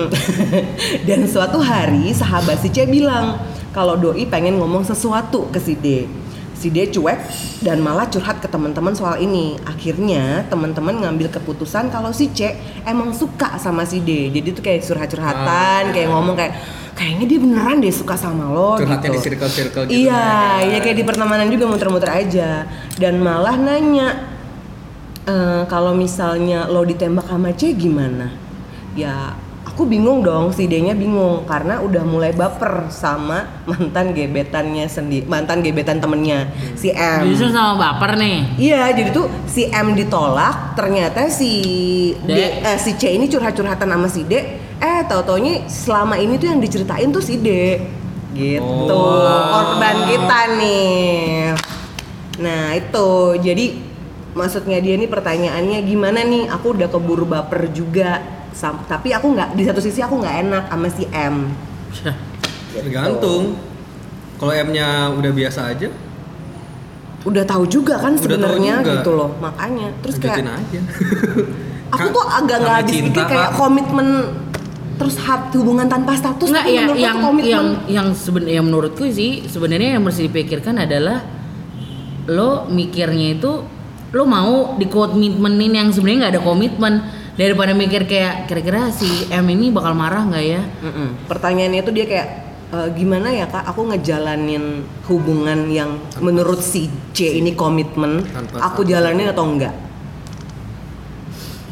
dan 1.10 1.26
suatu 1.26 1.58
hari 1.58 2.14
sahabat 2.14 2.62
si 2.62 2.70
C 2.70 2.86
bilang 2.86 3.42
kalau 3.74 3.98
doi 3.98 4.30
pengen 4.30 4.62
ngomong 4.62 4.86
sesuatu 4.86 5.50
ke 5.50 5.58
si 5.58 5.74
D. 5.74 6.06
Si 6.54 6.70
D 6.70 6.86
cuek 6.86 7.18
dan 7.66 7.82
malah 7.82 8.06
curhat 8.14 8.38
ke 8.38 8.46
teman-teman 8.46 8.94
soal 8.94 9.18
ini. 9.18 9.58
Akhirnya 9.66 10.46
teman-teman 10.54 11.02
ngambil 11.02 11.34
keputusan 11.34 11.90
kalau 11.90 12.14
si 12.14 12.30
C 12.30 12.54
emang 12.86 13.18
suka 13.18 13.58
sama 13.58 13.90
si 13.90 14.06
D. 14.06 14.30
Jadi 14.30 14.54
tuh 14.54 14.62
kayak 14.62 14.86
curhat-curhatan, 14.86 15.82
Ah. 15.90 15.94
kayak 15.94 16.14
ngomong 16.14 16.38
kayak 16.38 16.54
kayaknya 16.98 17.26
dia 17.30 17.40
beneran 17.40 17.78
deh 17.78 17.94
suka 17.94 18.18
sama 18.18 18.50
lo 18.50 18.82
Curhatnya 18.82 19.14
gitu. 19.14 19.16
di 19.16 19.22
circle-circle 19.22 19.84
gitu. 19.86 20.10
Iya, 20.10 20.18
kan. 20.18 20.66
iya 20.66 20.78
kayak 20.82 20.98
di 20.98 21.06
pertemanan 21.06 21.48
juga 21.48 21.70
muter-muter 21.70 22.10
aja. 22.10 22.66
Dan 22.98 23.22
malah 23.22 23.54
nanya 23.54 24.08
"Eh, 25.24 25.62
kalau 25.70 25.94
misalnya 25.94 26.66
lo 26.66 26.82
ditembak 26.82 27.30
sama 27.30 27.54
C 27.54 27.78
gimana? 27.78 28.34
Ya 28.98 29.38
aku 29.62 29.86
bingung 29.86 30.26
dong, 30.26 30.50
si 30.50 30.66
D-nya 30.66 30.98
bingung 30.98 31.46
karena 31.46 31.78
udah 31.86 32.02
mulai 32.02 32.34
baper 32.34 32.90
sama 32.90 33.46
mantan 33.70 34.10
gebetannya 34.10 34.90
sendiri, 34.90 35.30
mantan 35.30 35.62
gebetan 35.62 36.02
temennya 36.02 36.50
si 36.74 36.90
M. 36.90 37.30
justru 37.30 37.54
sama 37.54 37.78
baper 37.78 38.18
nih. 38.18 38.58
Iya, 38.58 38.90
jadi 38.98 39.14
tuh 39.14 39.30
si 39.46 39.70
M 39.70 39.94
ditolak, 39.94 40.74
ternyata 40.74 41.30
si 41.30 41.54
D, 42.26 42.32
D. 42.34 42.40
eh, 42.66 42.78
si 42.82 42.98
C 42.98 43.14
ini 43.14 43.30
curhat-curhatan 43.30 43.86
sama 43.86 44.10
si 44.10 44.26
D. 44.26 44.57
Eh, 44.78 45.02
tau-taunya 45.10 45.66
selama 45.66 46.22
ini 46.22 46.38
tuh 46.38 46.54
yang 46.54 46.62
diceritain 46.62 47.10
tuh 47.10 47.24
si 47.24 47.42
D. 47.42 47.82
Gitu. 48.38 48.62
Oh. 48.94 49.50
Korban 49.50 49.98
kita 50.06 50.40
nih. 50.62 51.58
Nah, 52.38 52.78
itu. 52.78 53.10
Jadi 53.42 53.66
maksudnya 54.38 54.78
dia 54.78 54.94
nih 54.94 55.10
pertanyaannya 55.10 55.80
gimana 55.82 56.22
nih? 56.22 56.46
Aku 56.54 56.78
udah 56.78 56.88
keburu 56.90 57.26
baper 57.26 57.74
juga. 57.74 58.22
Sam- 58.54 58.86
tapi 58.90 59.14
aku 59.14 59.34
nggak 59.34 59.54
di 59.54 59.64
satu 59.66 59.82
sisi 59.82 60.02
aku 60.02 60.22
nggak 60.22 60.36
enak 60.46 60.64
sama 60.70 60.88
si 60.94 61.06
M. 61.10 61.54
Tergantung. 62.74 63.58
Kalau 64.38 64.54
M-nya 64.54 65.18
udah 65.18 65.32
biasa 65.34 65.74
aja, 65.74 65.90
Udah 67.28 67.44
tahu 67.44 67.68
juga 67.68 68.00
kan 68.00 68.16
sebenarnya 68.16 68.80
gitu 68.86 69.12
loh. 69.12 69.36
Makanya 69.44 69.92
terus 70.00 70.16
kayak 70.16 70.40
lanjutin 70.40 70.48
aja. 70.48 70.80
aku 71.92 72.06
tuh 72.16 72.24
agak 72.24 72.58
nggak 72.64 72.76
habis 72.84 72.96
pikir 73.04 73.24
kayak 73.28 73.52
komitmen 73.60 74.08
terus 74.98 75.16
hat 75.20 75.54
hubungan 75.54 75.86
tanpa 75.86 76.14
status 76.14 76.50
Enggak 76.50 76.66
tapi 76.66 76.74
ya 76.74 76.82
menurutku 76.84 77.06
yang 77.06 77.18
komitmen 77.22 77.48
yang 77.48 77.68
yang 77.88 78.08
sebenarnya 78.12 78.62
menurutku 78.62 79.04
sih 79.08 79.32
sebenarnya 79.46 79.90
yang 79.96 80.04
mesti 80.04 80.26
dipikirkan 80.26 80.76
adalah 80.78 81.22
lo 82.28 82.66
mikirnya 82.68 83.38
itu 83.38 83.52
lo 84.08 84.24
mau 84.24 84.76
dikomitmenin 84.76 85.74
yang 85.76 85.90
sebenarnya 85.90 86.20
nggak 86.20 86.34
ada 86.34 86.44
komitmen 86.44 86.94
daripada 87.34 87.72
mikir 87.72 88.04
kayak 88.04 88.46
kira-kira 88.46 88.90
si 88.90 89.06
M 89.30 89.46
ini 89.46 89.70
bakal 89.70 89.94
marah 89.94 90.26
nggak 90.26 90.42
ya? 90.44 90.62
Mm-mm. 90.82 91.30
pertanyaannya 91.30 91.80
itu 91.80 91.92
dia 91.94 92.06
kayak 92.10 92.28
"E, 92.68 92.78
gimana 92.98 93.30
ya 93.30 93.46
kak 93.46 93.62
aku 93.64 93.86
ngejalanin 93.88 94.82
hubungan 95.06 95.70
yang 95.70 96.02
menurut 96.18 96.58
si 96.60 96.90
C 97.14 97.38
ini 97.38 97.54
komitmen 97.54 98.26
Tanpa 98.26 98.58
aku 98.66 98.82
status. 98.82 98.90
jalanin 98.90 99.30
atau 99.30 99.46
enggak 99.46 99.76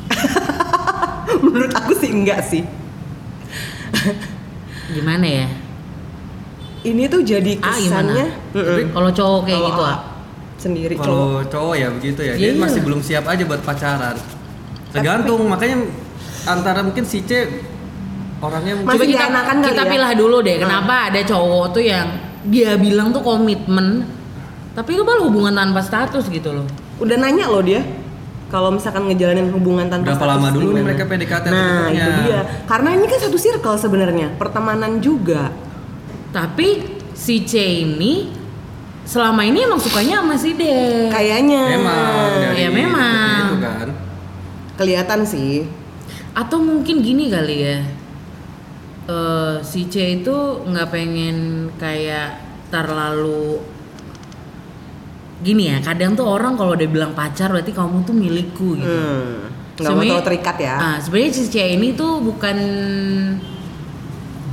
Menurut 1.44 1.74
aku 1.74 1.92
sih 1.96 2.10
enggak 2.12 2.42
sih. 2.44 2.64
Gimana 4.92 5.26
ya? 5.26 5.48
Ini 6.86 7.04
tuh 7.10 7.22
jadi 7.22 7.58
Ah, 7.60 7.74
gimana? 7.74 8.14
kesannya 8.14 8.26
Mm-mm. 8.54 8.78
Kalau 8.94 9.10
cowok 9.10 9.42
kayak 9.44 9.58
Kalau 9.58 9.70
gitu, 9.70 9.82
ah. 9.84 9.98
sendiri 10.56 10.94
cowok. 10.96 11.06
Kalau 11.06 11.30
cowok 11.50 11.76
ya 11.76 11.88
begitu 11.90 12.22
ya, 12.22 12.34
dia 12.36 12.52
Iya. 12.54 12.62
masih 12.62 12.80
belum 12.82 13.00
siap 13.02 13.26
aja 13.26 13.44
buat 13.44 13.62
pacaran. 13.62 14.16
Tergantung, 14.94 15.42
makanya 15.46 15.78
antara 16.46 16.80
mungkin 16.80 17.04
si 17.04 17.26
C 17.26 17.32
orangnya 18.38 18.78
mungkin 18.78 18.94
Masih 18.94 19.00
Coba 19.02 19.12
kita 19.12 19.26
kali 19.44 19.66
kita 19.66 19.84
ya? 19.84 19.90
pilih 19.90 20.12
dulu 20.16 20.38
deh, 20.40 20.56
kenapa 20.56 20.94
ada 21.10 21.20
cowok 21.20 21.66
tuh 21.74 21.84
yang 21.84 22.08
dia 22.46 22.78
bilang 22.78 23.10
tuh 23.10 23.20
komitmen, 23.20 24.06
tapi 24.72 24.94
itu 24.94 25.02
malah 25.02 25.26
hubungan 25.26 25.52
tanpa 25.52 25.82
status 25.82 26.30
gitu 26.30 26.54
loh. 26.54 26.68
Udah 27.02 27.18
nanya 27.18 27.50
loh 27.50 27.66
dia. 27.66 27.82
Kalau 28.46 28.70
misalkan 28.70 29.10
ngejalanin 29.10 29.50
hubungan 29.50 29.90
tanpa 29.90 30.14
Berapa 30.14 30.38
lama 30.38 30.48
dulu 30.54 30.78
nih 30.78 30.84
mereka 30.86 31.04
PDKT 31.10 31.46
Nah, 31.50 31.90
itu 31.90 32.10
dia. 32.24 32.42
Karena 32.70 32.90
ini 32.94 33.06
kan 33.10 33.20
satu 33.20 33.38
circle 33.42 33.78
sebenarnya, 33.82 34.38
pertemanan 34.38 35.02
juga. 35.02 35.50
Tapi 36.30 37.02
si 37.18 37.42
C 37.48 37.82
ini 37.82 38.30
selama 39.06 39.42
ini 39.46 39.66
emang 39.66 39.82
sukanya 39.82 40.22
sama 40.22 40.36
si 40.38 40.54
D. 40.54 40.64
Kayaknya. 41.10 41.64
memang 41.80 42.30
Ya, 42.54 42.70
memang. 42.70 43.42
itu 43.50 43.58
kan. 43.66 43.88
Kelihatan 44.78 45.22
sih. 45.26 45.66
Atau 46.38 46.62
mungkin 46.62 47.02
gini 47.02 47.32
kali 47.32 47.56
ya. 47.66 47.80
Eh, 49.06 49.56
si 49.66 49.90
C 49.90 50.22
itu 50.22 50.36
nggak 50.66 50.90
pengen 50.94 51.70
kayak 51.82 52.42
terlalu 52.70 53.62
gini 55.40 55.68
ya. 55.68 55.78
Kadang 55.80 56.14
tuh 56.14 56.24
orang 56.24 56.56
kalau 56.56 56.74
udah 56.74 56.86
bilang 56.86 57.12
pacar 57.12 57.50
berarti 57.50 57.72
kamu 57.72 58.04
tuh 58.04 58.14
milikku 58.14 58.76
gitu. 58.76 58.88
Hmm. 58.88 59.52
Nggak 59.76 59.92
mau 59.92 60.02
terlalu 60.02 60.24
terikat 60.24 60.56
ya. 60.58 60.76
Ah, 60.76 60.98
sebenarnya 60.98 61.32
si 61.32 61.44
C 61.48 61.56
ini 61.76 61.92
tuh 61.92 62.20
bukan 62.20 62.58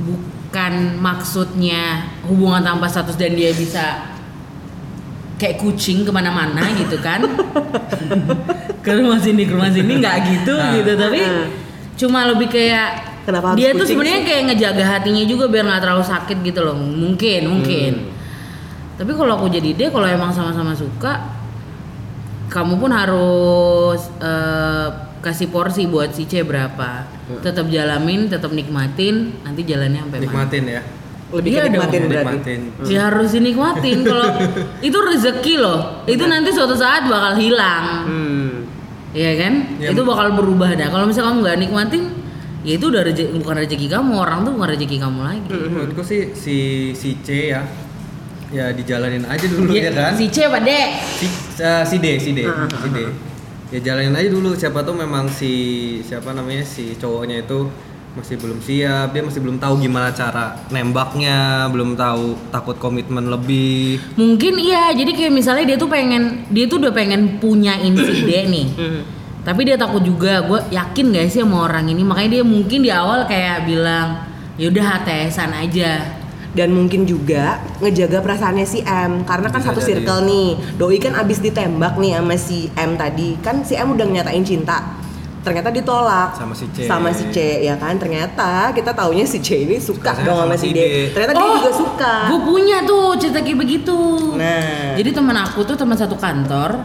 bukan 0.03 0.73
maksudnya 0.99 1.81
hubungan 2.23 2.61
tanpa 2.61 2.85
status 2.85 3.15
dan 3.15 3.33
dia 3.33 3.51
bisa 3.51 4.11
kayak 5.33 5.57
kucing 5.57 6.03
ke 6.03 6.11
mana-mana 6.11 6.61
gitu 6.81 6.99
kan 6.99 7.23
ke 8.79 8.91
rumah 8.91 9.17
sini 9.17 9.43
ke 9.43 9.51
rumah 9.51 9.71
sini 9.71 9.91
nggak 9.97 10.17
gitu 10.29 10.53
Ah. 10.53 10.71
gitu 10.73 10.91
tapi 10.93 11.19
Ah. 11.19 11.47
cuma 11.95 12.27
lebih 12.27 12.47
kayak 12.47 12.89
Kenapa 13.23 13.55
dia 13.55 13.71
tuh 13.71 13.87
sebenarnya 13.87 14.21
kayak 14.21 14.41
ngejaga 14.51 14.83
hatinya 14.85 15.23
juga 15.23 15.47
biar 15.47 15.63
nggak 15.63 15.81
terlalu 15.81 16.03
sakit 16.03 16.37
gitu 16.43 16.59
loh 16.59 16.75
mungkin 16.75 17.41
mungkin 17.49 17.91
Hmm. 17.95 18.11
Tapi 18.93 19.11
kalau 19.11 19.35
aku 19.35 19.47
jadi 19.47 19.69
dia 19.71 19.87
kalau 19.87 20.05
emang 20.05 20.29
sama-sama 20.29 20.71
suka 20.71 21.23
kamu 22.47 22.77
pun 22.77 22.91
harus 22.91 24.01
eh, 24.19 24.87
kasih 25.19 25.47
porsi 25.47 25.85
buat 25.85 26.11
si 26.11 26.23
C 26.23 26.41
berapa 26.41 27.09
Hmm. 27.23 27.39
tetap 27.39 27.65
jalanin 27.67 28.27
tetap 28.27 28.51
nikmatin 28.51 29.31
nanti 29.39 29.63
jalannya 29.63 30.03
sampai 30.03 30.19
mana 30.19 30.27
Nikmatin 30.27 30.63
ya. 30.67 30.81
Lebih 31.31 31.49
Iya 31.49 31.63
nikmatin 31.65 31.99
dong. 31.99 32.09
berarti. 32.11 32.35
Nikmatin. 32.35 32.61
Ya 32.85 33.01
harus 33.07 33.29
dinikmatin 33.31 33.97
kalau 34.03 34.27
itu 34.87 34.97
rezeki 34.99 35.55
loh 35.55 35.79
itu 36.05 36.23
nanti 36.23 36.51
suatu 36.51 36.75
saat 36.75 37.07
bakal 37.07 37.33
hilang 37.35 37.85
Hmm. 38.03 38.51
Iya 39.13 39.31
kan 39.39 39.53
Ya, 39.77 39.89
itu 39.89 40.01
bakal 40.03 40.35
berubah 40.35 40.73
dah 40.73 40.89
kalau 40.89 41.07
misalnya 41.07 41.31
kamu 41.31 41.39
nggak 41.41 41.57
nikmatin 41.59 42.03
ya 42.61 42.73
itu 42.75 42.85
udah 42.85 43.01
rezeki, 43.03 43.31
bukan 43.39 43.55
rezeki 43.57 43.87
kamu 43.87 44.11
orang 44.13 44.39
tuh 44.41 44.51
bukan 44.51 44.69
rezeki 44.69 44.97
kamu 44.97 45.19
lagi 45.21 45.47
Menurutku 45.47 46.01
sih 46.01 46.21
si 46.33 46.57
si 46.91 47.15
C 47.19 47.27
ya 47.49 47.63
ya 48.53 48.69
dijalanin 48.69 49.25
aja 49.25 49.45
dulu 49.45 49.67
Iya, 49.67 49.89
ya 49.89 49.91
kan. 49.91 50.11
si 50.13 50.29
C 50.29 50.45
apa 50.45 50.61
D? 50.61 50.69
Si, 51.11 51.25
eh, 51.57 51.83
si 51.83 51.95
D 51.97 52.05
si 52.17 52.31
D 52.31 52.39
Ah, 52.43 52.69
si 52.69 52.87
D. 52.87 52.99
ya 53.69 53.79
jalanin 53.81 54.13
aja 54.13 54.29
dulu. 54.29 54.53
Siapa 54.53 54.79
tuh 54.81 54.93
memang 54.93 55.25
si 55.27 55.51
siapa 55.99 56.31
namanya 56.31 56.61
si 56.61 56.93
cowoknya 56.93 57.41
itu 57.41 57.65
masih 58.13 58.37
belum 58.37 58.61
siap. 58.61 59.09
Dia 59.09 59.21
masih 59.21 59.41
belum 59.41 59.57
tahu 59.57 59.73
gimana 59.79 60.13
cara 60.13 60.53
nembaknya 60.69 61.37
belum 61.67 61.95
tahu 61.95 62.37
takut 62.49 62.77
komitmen 62.77 63.25
lebih. 63.25 63.97
Mungkin 64.13 64.53
iya, 64.55 64.93
jadi 64.93 65.09
kayak 65.11 65.33
misalnya 65.33 65.65
dia 65.65 65.77
tuh 65.77 65.89
pengen, 65.89 66.45
dia 66.47 66.65
tuh 66.65 66.77
udah 66.77 66.93
pengen 66.93 67.41
punyain 67.41 67.89
si 67.91 68.13
D 68.21 68.31
nih. 68.53 68.67
Hmm. 68.71 69.01
Tapi 69.41 69.65
dia 69.65 69.75
takut 69.75 69.99
juga, 69.99 70.39
gue 70.41 70.55
yakin 70.71 71.11
gak 71.11 71.27
sih 71.27 71.43
sama 71.43 71.67
orang 71.67 71.83
ini, 71.89 71.99
makanya 71.99 72.39
dia 72.39 72.43
mungkin 72.45 72.79
di 72.79 72.87
awal 72.87 73.27
kayak 73.27 73.67
bilang, 73.67 74.23
yaudah 74.55 75.03
HTSan 75.03 75.51
aja. 75.51 76.22
Dan 76.53 76.69
mungkin 76.69 77.03
juga 77.03 77.57
ngejaga 77.81 78.21
perasaannya 78.21 78.63
si 78.63 78.79
M 78.81 79.25
karena 79.25 79.49
kan 79.49 79.57
Bisa 79.57 79.69
satu 79.69 79.81
jadi. 79.81 79.87
circle 80.05 80.21
nih 80.23 80.47
doi 80.75 80.97
kan 80.97 81.13
abis 81.15 81.41
ditembak 81.41 81.97
nih 81.97 82.13
sama 82.13 82.35
si 82.37 82.69
M 82.71 82.93
tadi 82.93 83.35
kan 83.41 83.61
si 83.61 83.73
M 83.73 83.91
udah 83.91 84.05
nyatain 84.05 84.45
cinta 84.45 85.01
ternyata 85.43 85.69
ditolak 85.69 86.39
Sama 86.39 86.55
si 86.55 86.71
C. 86.71 86.87
sama 86.87 87.09
si 87.11 87.27
C 87.27 87.37
ya 87.59 87.75
kan 87.75 87.97
ternyata 87.97 88.71
kita 88.71 88.93
taunya 88.93 89.25
si 89.25 89.41
C 89.41 89.59
ini 89.59 89.75
suka 89.75 90.15
Sukanya 90.15 90.23
dong 90.23 90.37
sama 90.39 90.55
sama 90.55 90.55
si 90.55 90.67
D 90.69 90.77
D. 90.77 90.83
ternyata 91.11 91.33
dia 91.33 91.49
juga 91.57 91.71
suka 91.73 92.13
gue 92.29 92.39
punya 92.45 92.77
tuh 92.83 93.05
cerita 93.17 93.39
kayak 93.41 93.59
begitu. 93.59 93.97
nah 94.39 94.95
Jadi 94.95 95.09
teman 95.11 95.35
aku 95.35 95.59
tuh 95.63 95.75
teman 95.75 95.97
satu 95.97 96.15
kantor, 96.15 96.79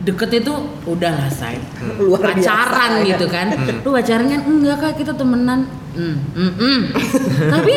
deketnya 0.00 0.40
tuh 0.40 0.58
udah 0.86 1.12
lah 1.12 1.28
say. 1.28 1.58
luar 2.00 2.24
biasa 2.24 2.40
pacaran 2.40 2.92
ya. 3.02 3.08
gitu 3.12 3.26
kan. 3.26 3.46
Lu 3.82 3.90
pacaran 3.90 4.26
kan 4.26 4.40
enggak 4.40 4.76
kak 4.80 4.92
kita 4.96 5.12
temenan. 5.12 5.68
Hmm, 5.92 6.16
mm, 6.32 6.52
mm. 6.56 6.80
Tapi 7.58 7.76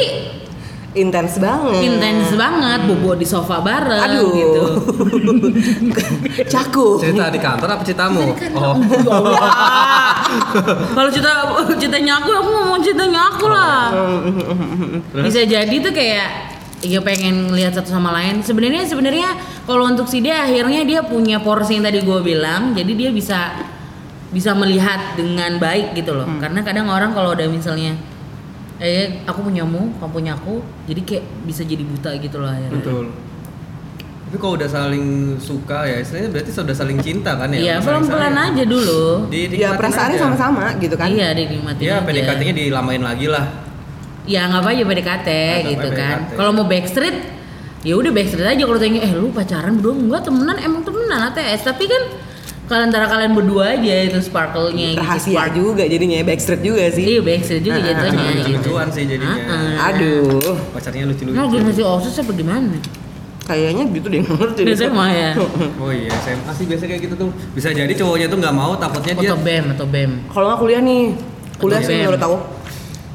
intens 0.94 1.42
banget 1.42 1.82
intens 1.82 2.30
banget 2.38 2.80
bobo 2.86 3.18
di 3.18 3.26
sofa 3.26 3.60
bareng 3.62 4.02
aduh 4.02 4.30
gitu. 4.34 4.64
cakup 6.54 7.02
cerita 7.02 7.34
di 7.34 7.40
kantor 7.42 7.70
apa 7.74 7.84
ceritamu 7.86 8.22
oh 8.54 8.76
Ya 9.04 9.14
Allah. 9.14 9.48
Kalau 10.96 11.10
cerita 11.12 11.32
ceritanya 11.78 12.14
aku, 12.22 12.30
aku 12.32 12.50
ngomong 12.50 12.80
ceritanya 12.82 13.22
aku 13.34 13.46
lah. 13.50 13.84
Terus? 15.12 15.24
Bisa 15.30 15.42
jadi 15.46 15.76
tuh 15.82 15.94
kayak 15.94 16.30
ya 16.84 17.00
pengen 17.00 17.52
lihat 17.54 17.76
satu 17.76 17.92
sama 17.92 18.12
lain. 18.16 18.44
Sebenarnya 18.44 18.84
sebenarnya 18.88 19.30
kalau 19.68 19.88
untuk 19.88 20.08
si 20.08 20.20
dia 20.24 20.44
akhirnya 20.44 20.84
dia 20.84 21.02
punya 21.04 21.40
porsi 21.40 21.80
yang 21.80 21.86
tadi 21.86 22.04
gue 22.04 22.20
bilang, 22.24 22.76
jadi 22.76 22.92
dia 22.94 23.10
bisa 23.12 23.40
bisa 24.34 24.58
melihat 24.58 25.14
dengan 25.14 25.62
baik 25.62 25.94
gitu 25.94 26.18
loh. 26.18 26.28
Karena 26.42 26.66
kadang 26.66 26.90
orang 26.90 27.14
kalau 27.14 27.38
udah 27.38 27.48
misalnya 27.50 27.94
eh 28.84 29.24
aku 29.24 29.40
punyamu, 29.42 29.96
kamu 29.96 30.12
punya 30.12 30.32
aku, 30.36 30.60
jadi 30.84 31.02
kayak 31.02 31.24
bisa 31.48 31.64
jadi 31.64 31.82
buta 31.82 32.20
gitu 32.20 32.36
loh 32.38 32.52
akhirnya. 32.52 32.76
betul 32.76 33.06
tapi 34.26 34.42
kalau 34.42 34.58
udah 34.58 34.66
saling 34.66 35.06
suka 35.38 35.86
ya 35.86 36.02
istilahnya 36.02 36.34
berarti 36.34 36.50
sudah 36.50 36.74
saling 36.74 36.98
cinta 36.98 37.38
kan 37.38 37.54
ya 37.54 37.60
Iya, 37.62 37.76
saling 37.78 38.02
pelan-pelan 38.02 38.34
sayang. 38.34 38.50
aja 38.50 38.64
dulu. 38.66 39.04
Di, 39.30 39.40
ya 39.46 39.48
dinikmatin 39.48 39.78
perasaannya 39.78 40.18
aja. 40.18 40.24
sama-sama 40.26 40.64
gitu 40.82 40.96
kan 40.98 41.08
Iya, 41.08 41.28
dinikmatin 41.32 41.84
ya 41.86 41.96
aja. 41.96 42.06
PDKT-nya 42.10 42.54
dilamain 42.58 43.04
lagi 43.06 43.28
lah 43.30 43.46
Ya 44.26 44.50
nggak 44.50 44.62
apa 44.66 44.70
aja 44.74 44.84
PDKT 44.84 45.30
Anggap 45.30 45.70
gitu 45.70 45.88
kan. 45.94 46.18
Kalau 46.34 46.50
mau 46.50 46.66
backstreet, 46.66 47.18
ya 47.86 47.94
udah 47.94 48.10
backstreet 48.10 48.48
aja 48.50 48.64
kalau 48.66 48.80
tanya 48.82 49.00
eh 49.04 49.12
lu 49.14 49.30
pacaran 49.30 49.74
berdua 49.78 49.94
enggak 49.94 50.22
temenan 50.26 50.58
emang 50.58 50.82
temenan 50.82 51.20
ATS 51.30 51.62
tapi 51.62 51.84
kan 51.86 52.02
kalau 52.64 52.82
antara 52.82 53.06
kalian 53.06 53.34
berdua 53.34 53.76
aja 53.76 53.96
itu 54.04 54.20
sparkle-nya 54.20 54.88
gitu, 54.90 55.00
rahasia 55.00 55.36
spark. 55.36 55.52
juga 55.52 55.84
jadinya 55.84 56.18
backstreet 56.24 56.62
juga 56.62 56.84
sih 56.90 57.04
Iya 57.06 57.20
backstreet 57.22 57.62
juga 57.62 57.76
Ah, 57.76 57.86
jatuhnya 57.86 58.24
gitu. 58.24 58.38
lucu-lucuan 58.40 58.88
sih 58.90 59.04
jadinya 59.04 59.36
Ah, 59.38 59.54
ah. 59.54 59.88
aduh 59.90 60.56
pacarnya 60.72 61.04
lucu-lucu 61.06 61.34
Nah, 61.34 61.46
gue 61.46 61.60
masih 61.62 61.84
osis 61.84 62.16
apa 62.18 62.32
gimana? 62.32 62.78
kayaknya 63.44 63.84
gitu 63.90 64.08
deh 64.08 64.20
nggak 64.24 64.38
ngerti 64.38 64.62
Udah 64.64 64.76
SMA 64.78 65.08
ya. 65.12 65.30
Oh 65.76 65.92
iya, 65.92 66.16
SMA 66.18 66.52
sih 66.54 66.64
biasa 66.64 66.84
kayak 66.86 67.02
gitu 67.02 67.16
tuh. 67.18 67.30
Bisa 67.52 67.68
jadi 67.70 67.92
cowoknya 67.92 68.28
tuh 68.28 68.40
nggak 68.40 68.56
mau, 68.56 68.72
takutnya 68.74 69.14
dia 69.14 69.30
Atau 69.30 69.40
BEM 69.42 69.66
atau 69.70 69.86
BEM. 69.86 70.12
kalau 70.30 70.46
nggak 70.48 70.60
kuliah 70.60 70.80
nih 70.82 71.04
kuliah 71.58 71.76
Atau 71.76 71.84
sih 71.84 71.94
BEM. 71.94 72.04
menurut 72.08 72.24
aku 72.24 72.38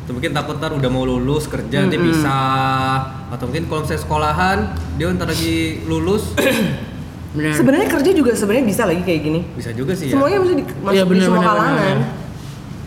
tuh 0.04 0.12
mungkin 0.14 0.32
takut 0.32 0.56
ntar 0.56 0.72
udah 0.72 0.90
mau 0.90 1.04
lulus 1.04 1.44
kerja 1.44 1.76
nanti 1.80 1.96
bisa 1.98 2.36
atau 3.28 3.44
mungkin 3.44 3.64
kalau 3.64 3.80
misalnya 3.82 4.02
sekolahan 4.02 4.58
dia 4.96 5.08
ntar 5.10 5.28
lagi 5.28 5.56
lulus 5.84 6.32
Benar. 7.30 7.52
sebenarnya 7.52 7.88
kerja 7.90 8.10
juga 8.10 8.32
sebenarnya 8.32 8.66
bisa 8.66 8.82
lagi 8.82 9.02
kayak 9.02 9.20
gini 9.22 9.40
bisa 9.52 9.70
juga 9.70 9.92
sih 9.92 10.06
ya. 10.06 10.12
semuanya 10.12 10.38
bisa 10.40 10.54
di, 10.54 10.64
masuk 10.64 10.90
Iya, 10.90 11.02
di 11.02 11.10
bener, 11.10 11.22
semua 11.22 11.36
bener, 11.36 11.48
kalangan 11.50 11.74
bener. 11.76 11.98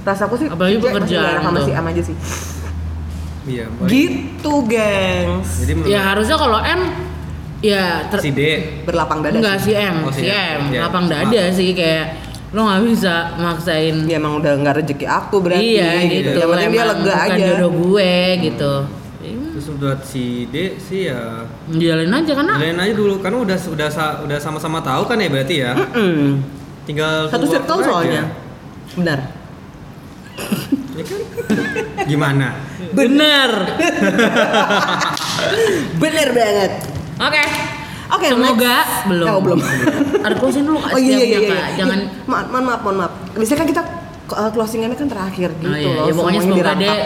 rasa 0.02 0.22
aku 0.26 0.36
sih 0.36 0.48
Apalagi 0.48 0.76
kerja 0.76 0.98
masih 0.98 1.18
enak 1.22 1.42
sama 1.42 1.52
tuh. 1.54 1.64
si 1.64 1.72
M 1.72 1.86
aja 1.86 2.02
sih 2.04 2.16
Iya. 3.44 3.66
gitu 3.84 4.54
gengs 4.66 5.50
Jadi 5.60 5.72
menurut 5.76 5.90
Ya 5.90 6.00
harusnya 6.04 6.38
kalau 6.38 6.60
M 6.60 6.82
ya 7.60 7.84
ter- 8.08 8.18
si 8.20 8.30
D 8.30 8.42
berlapang 8.84 9.22
dada 9.22 9.34
enggak 9.36 9.58
sih. 9.60 9.74
si 9.74 9.80
M, 9.80 9.96
Oh, 10.02 10.10
si 10.10 10.20
si 10.20 10.28
M, 10.28 10.34
M. 10.34 10.62
Iya. 10.72 10.80
lapang 10.82 11.06
dada 11.06 11.42
sih 11.52 11.70
kayak 11.72 12.06
lo 12.52 12.62
nggak 12.64 12.82
bisa 12.86 13.16
maksain 13.38 13.96
ya 14.04 14.18
emang 14.18 14.36
udah 14.36 14.58
nggak 14.58 14.76
rezeki 14.80 15.06
aku 15.06 15.40
berarti 15.40 15.64
iya 15.72 16.04
gitu 16.04 16.36
yang 16.36 16.50
penting 16.50 16.70
dia 16.70 16.84
lega 16.84 17.00
bukan 17.08 17.26
aja 17.30 17.46
jodoh 17.48 17.72
gue 17.72 18.14
gitu 18.44 18.74
terus 19.62 19.77
buat 19.77 20.01
si 20.01 20.50
D 20.50 20.82
sih 20.82 21.06
ya 21.06 21.46
Jalanin 21.70 22.10
aja 22.10 22.34
karena 22.34 22.53
jalanin 22.58 22.82
aja 22.82 22.94
dulu 22.98 23.22
karena 23.22 23.38
udah 23.46 23.58
udah 23.70 23.89
udah 24.25 24.38
sama-sama 24.41 24.82
tahu 24.82 25.06
kan 25.06 25.22
ya 25.22 25.30
berarti 25.30 25.56
ya 25.62 25.77
Hmm. 25.94 26.41
tinggal 26.82 27.30
satu 27.30 27.46
circle 27.46 27.77
aja. 27.77 27.86
soalnya 27.86 28.24
benar 28.98 29.20
Ya 30.91 31.03
kan? 31.06 31.22
gimana 32.10 32.58
bener. 32.91 33.50
bener 36.01 36.27
banget 36.34 36.72
Oke. 37.22 37.44
Oke, 38.12 38.27
Semoga 38.27 38.75
next. 38.82 39.08
belum. 39.08 39.27
Oh, 39.30 39.39
belum. 39.39 39.60
Ada 40.25 40.36
closing 40.36 40.65
dulu 40.65 40.82
Kak, 40.82 40.91
Oh 40.91 41.00
iya 41.00 41.15
iya 41.15 41.15
iya, 41.15 41.24
setiapnya, 41.24 41.48
iya. 41.48 41.62
Kak. 41.62 41.70
Jangan 41.77 42.00
Ih, 42.01 42.08
ma- 42.27 42.48
mohon 42.50 42.63
maaf 42.65 42.82
mohon 42.82 42.96
maaf. 42.98 43.12
Biasanya 43.38 43.60
kan 43.62 43.68
kita 43.70 43.82
uh, 44.34 44.50
closingannya 44.51 44.98
kan 44.98 45.08
terakhir 45.08 45.50
gitu 45.56 45.70
oh, 45.70 45.77
iya. 45.77 45.96
loh. 45.96 46.06
ya 46.10 46.12
pokoknya 46.12 46.39
semoga 46.41 46.58
deh 46.58 46.60
dirangkap. 46.60 46.98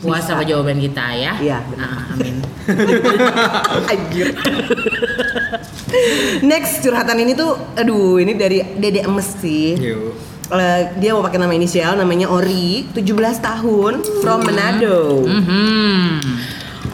Puas 0.00 0.24
sama 0.24 0.42
jawaban 0.42 0.80
kita 0.80 1.06
ya 1.12 1.32
Iya, 1.38 1.58
benar. 1.68 1.88
Ah, 1.88 2.12
amin 2.16 2.36
Anjir. 3.92 4.26
Next 6.42 6.80
curhatan 6.80 7.18
ini 7.18 7.32
tuh, 7.34 7.58
aduh 7.74 8.16
ini 8.16 8.32
dari 8.34 8.62
Dede 8.78 9.02
Emes 9.02 9.28
sih. 9.42 9.74
Yuk. 9.74 10.14
Eh, 10.50 10.82
dia 10.98 11.14
mau 11.14 11.22
pakai 11.22 11.38
nama 11.38 11.54
inisial, 11.54 11.94
namanya 11.94 12.26
Ori, 12.26 12.82
17 12.90 13.38
tahun, 13.38 14.02
from 14.18 14.42
Manado. 14.42 15.22
Mhm. 15.22 16.06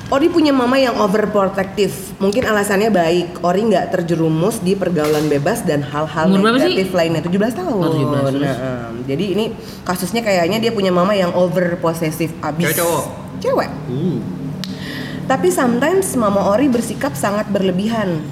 Ori 0.07 0.31
punya 0.31 0.55
mama 0.55 0.79
yang 0.79 0.95
overprotective. 1.03 1.91
Mungkin 2.23 2.47
alasannya 2.47 2.95
baik. 2.95 3.43
Ori 3.43 3.67
nggak 3.67 3.91
terjerumus 3.91 4.63
di 4.63 4.79
pergaulan 4.79 5.27
bebas 5.27 5.67
dan 5.67 5.83
hal-hal 5.83 6.31
negatif 6.31 6.95
lainnya. 6.95 7.27
17 7.27 7.59
tahun. 7.59 7.75
Oh, 7.75 7.91
17, 7.91 8.39
terus? 8.39 8.47
Nah, 8.47 8.57
em, 8.95 8.95
jadi 9.03 9.25
ini 9.35 9.45
kasusnya 9.83 10.23
kayaknya 10.23 10.63
dia 10.63 10.71
punya 10.71 10.95
mama 10.95 11.11
yang 11.11 11.35
over 11.35 11.75
possessive 11.83 12.31
abis. 12.39 12.71
Cewek 12.71 12.79
cowok? 12.79 13.05
Cewek. 13.43 13.71
Uh. 13.91 14.19
Tapi 15.27 15.51
sometimes 15.51 16.07
mama 16.15 16.55
Ori 16.55 16.71
bersikap 16.71 17.19
sangat 17.19 17.51
berlebihan. 17.51 18.23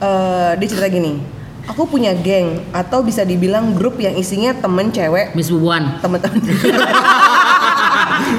Eh, 0.00 0.52
dia 0.56 0.68
cerita 0.68 0.88
gini, 0.88 1.20
aku 1.68 1.84
punya 1.84 2.16
geng 2.16 2.64
atau 2.72 3.04
bisa 3.04 3.20
dibilang 3.24 3.76
grup 3.76 4.00
yang 4.00 4.16
isinya 4.16 4.56
temen 4.56 4.88
cewek, 4.88 5.36
Miss 5.36 5.52
Bubuan 5.52 6.00
temen-temen. 6.00 6.40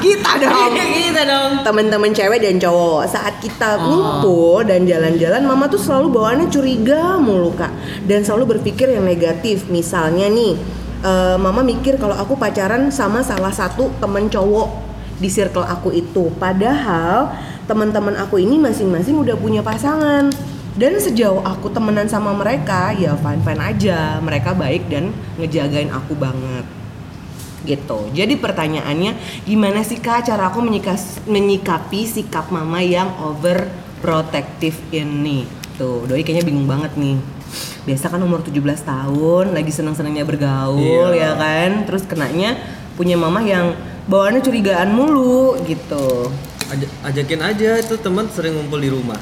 kita 0.01 0.31
dong. 0.41 0.73
kita 0.97 1.21
dong 1.23 1.51
Temen-temen 1.63 2.11
cewek 2.13 2.39
dan 2.41 2.55
cowok 2.61 3.03
saat 3.09 3.37
kita 3.41 3.69
Oh. 3.77 3.83
ngumpul 3.83 4.63
dan 4.63 4.87
jalan-jalan, 4.87 5.43
mama 5.43 5.67
tuh 5.67 5.77
selalu 5.77 6.13
bawaannya 6.13 6.47
curiga 6.47 7.19
mulu 7.19 7.51
kak, 7.53 7.69
dan 8.07 8.23
selalu 8.23 8.57
berpikir 8.57 8.89
yang 8.89 9.03
negatif. 9.03 9.67
Misalnya 9.67 10.31
nih, 10.31 10.55
eh, 11.03 11.37
mama 11.37 11.61
mikir 11.61 11.99
kalau 11.99 12.15
aku 12.15 12.39
pacaran 12.39 12.89
sama 12.89 13.21
salah 13.21 13.51
satu 13.51 13.91
temen 13.99 14.31
cowok 14.31 14.69
di 15.19 15.27
circle 15.27 15.65
aku 15.65 15.91
itu, 15.93 16.31
padahal 16.37 17.33
teman-teman 17.67 18.15
aku 18.17 18.39
ini 18.39 18.55
masing-masing 18.57 19.19
udah 19.19 19.35
punya 19.35 19.59
pasangan. 19.61 20.31
Dan 20.77 21.01
sejauh 21.01 21.41
aku 21.41 21.73
temenan 21.73 22.05
sama 22.05 22.37
mereka, 22.37 22.93
ya 22.93 23.17
fine-fine 23.17 23.61
aja. 23.61 24.21
Mereka 24.21 24.53
baik 24.53 24.85
dan 24.93 25.09
ngejagain 25.41 25.89
aku 25.89 26.13
banget 26.13 26.76
gitu. 27.67 28.07
Jadi 28.15 28.39
pertanyaannya 28.39 29.43
gimana 29.43 29.83
sih 29.83 29.99
kak 29.99 30.25
cara 30.25 30.47
aku 30.47 30.63
menyikas- 30.63 31.19
menyikapi 31.27 32.07
sikap 32.07 32.47
mama 32.47 32.79
yang 32.79 33.11
overprotective 33.19 34.79
ini? 34.89 35.43
Tuh, 35.75 36.07
doi 36.07 36.23
kayaknya 36.23 36.47
bingung 36.47 36.65
banget 36.65 36.95
nih. 36.95 37.19
Biasa 37.85 38.09
kan 38.09 38.19
umur 38.23 38.41
17 38.41 38.81
tahun 38.81 39.53
lagi 39.53 39.71
senang-senangnya 39.71 40.23
bergaul 40.23 41.11
Iya. 41.13 41.13
ya 41.13 41.31
kan, 41.35 41.71
terus 41.85 42.03
kenanya 42.03 42.57
punya 42.95 43.19
mama 43.19 43.43
yang 43.43 43.75
bawaannya 44.07 44.41
curigaan 44.41 44.95
mulu 44.95 45.59
gitu. 45.63 46.31
Aj- 46.67 46.93
ajakin 47.11 47.39
aja 47.43 47.79
itu 47.79 47.95
teman 47.99 48.27
sering 48.27 48.55
ngumpul 48.55 48.79
di 48.81 48.89
rumah. 48.91 49.19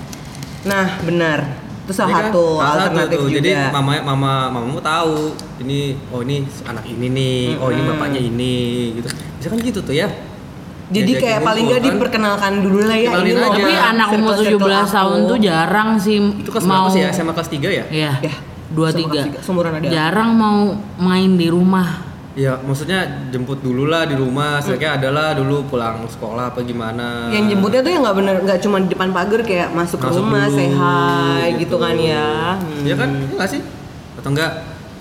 Nah, 0.66 0.98
benar. 1.06 1.65
Itu 1.86 1.92
Iya 1.92 1.96
salah 1.96 2.10
kan? 2.12 2.24
satu 2.27 2.44
Salah 2.51 2.65
satu 2.65 2.82
alternatif 2.82 3.15
tuh. 3.15 3.25
juga. 3.25 3.38
Jadi 3.38 3.50
mama 3.70 3.92
mama 4.04 4.32
mamamu 4.50 4.80
tahu 4.80 5.15
ini 5.60 5.80
oh 6.10 6.20
ini 6.20 6.36
anak 6.63 6.86
ini 6.86 7.08
nih, 7.08 7.39
oh 7.56 7.70
ini 7.70 7.82
bapaknya 7.84 8.20
ini 8.20 8.54
gitu. 8.96 9.08
Bisa 9.38 9.48
kan 9.48 9.60
gitu 9.60 9.80
tuh 9.80 9.94
ya. 9.94 10.10
Jadi 10.86 11.01
Diajakin 11.08 11.22
kayak 11.24 11.39
paling 11.42 11.63
nggak 11.65 11.80
kan. 11.80 11.88
diperkenalkan 11.88 12.53
dulu 12.60 12.79
lah 12.79 12.94
ya 12.96 13.10
ini 13.18 13.33
aja. 13.33 13.50
tapi 13.57 13.74
anak 13.75 14.07
umur 14.12 14.33
circle-circle 14.36 14.70
17 14.86 14.94
tahun 14.94 15.20
tuh 15.25 15.38
jarang 15.40 15.90
sih 15.96 16.18
Itu 16.36 16.50
kelas 16.51 16.62
mau 16.64 16.86
sih 16.88 17.01
ya? 17.01 17.10
SMA 17.12 17.33
kelas 17.33 17.50
3 17.50 17.70
ya? 17.72 17.83
Iya, 17.88 18.12
Ya, 18.20 18.33
dua 18.68 18.90
tiga. 18.92 19.22
ada. 19.75 19.88
Jarang 19.88 20.29
mau 20.31 20.57
main 21.00 21.33
di 21.33 21.48
rumah. 21.48 22.15
Ya, 22.36 22.60
maksudnya 22.60 23.00
jemput 23.32 23.64
dulu 23.64 23.88
lah 23.88 24.04
di 24.04 24.12
rumah. 24.14 24.60
Sebenarnya 24.60 25.00
adalah 25.00 25.32
dulu 25.32 25.64
pulang 25.66 26.04
sekolah 26.04 26.52
apa 26.52 26.60
gimana. 26.62 27.32
Yang 27.32 27.56
jemputnya 27.56 27.80
tuh 27.80 27.92
yang 27.92 28.04
nggak 28.04 28.18
bener 28.20 28.36
nggak 28.44 28.60
cuma 28.60 28.78
di 28.78 28.92
depan 28.92 29.10
pagar 29.10 29.40
kayak 29.42 29.72
masuk, 29.72 29.98
ke 29.98 30.06
Masuk 30.06 30.20
rumah, 30.20 30.44
dulu, 30.46 30.58
say 30.60 30.68
hi 30.70 31.48
gitu. 31.56 31.76
kan 31.80 31.96
ya. 31.96 32.60
Iya 32.84 32.96
kan? 32.98 33.10
Iya 33.16 33.34
nggak 33.34 33.50
sih? 33.50 33.62
Atau 34.16 34.32
enggak? 34.32 34.52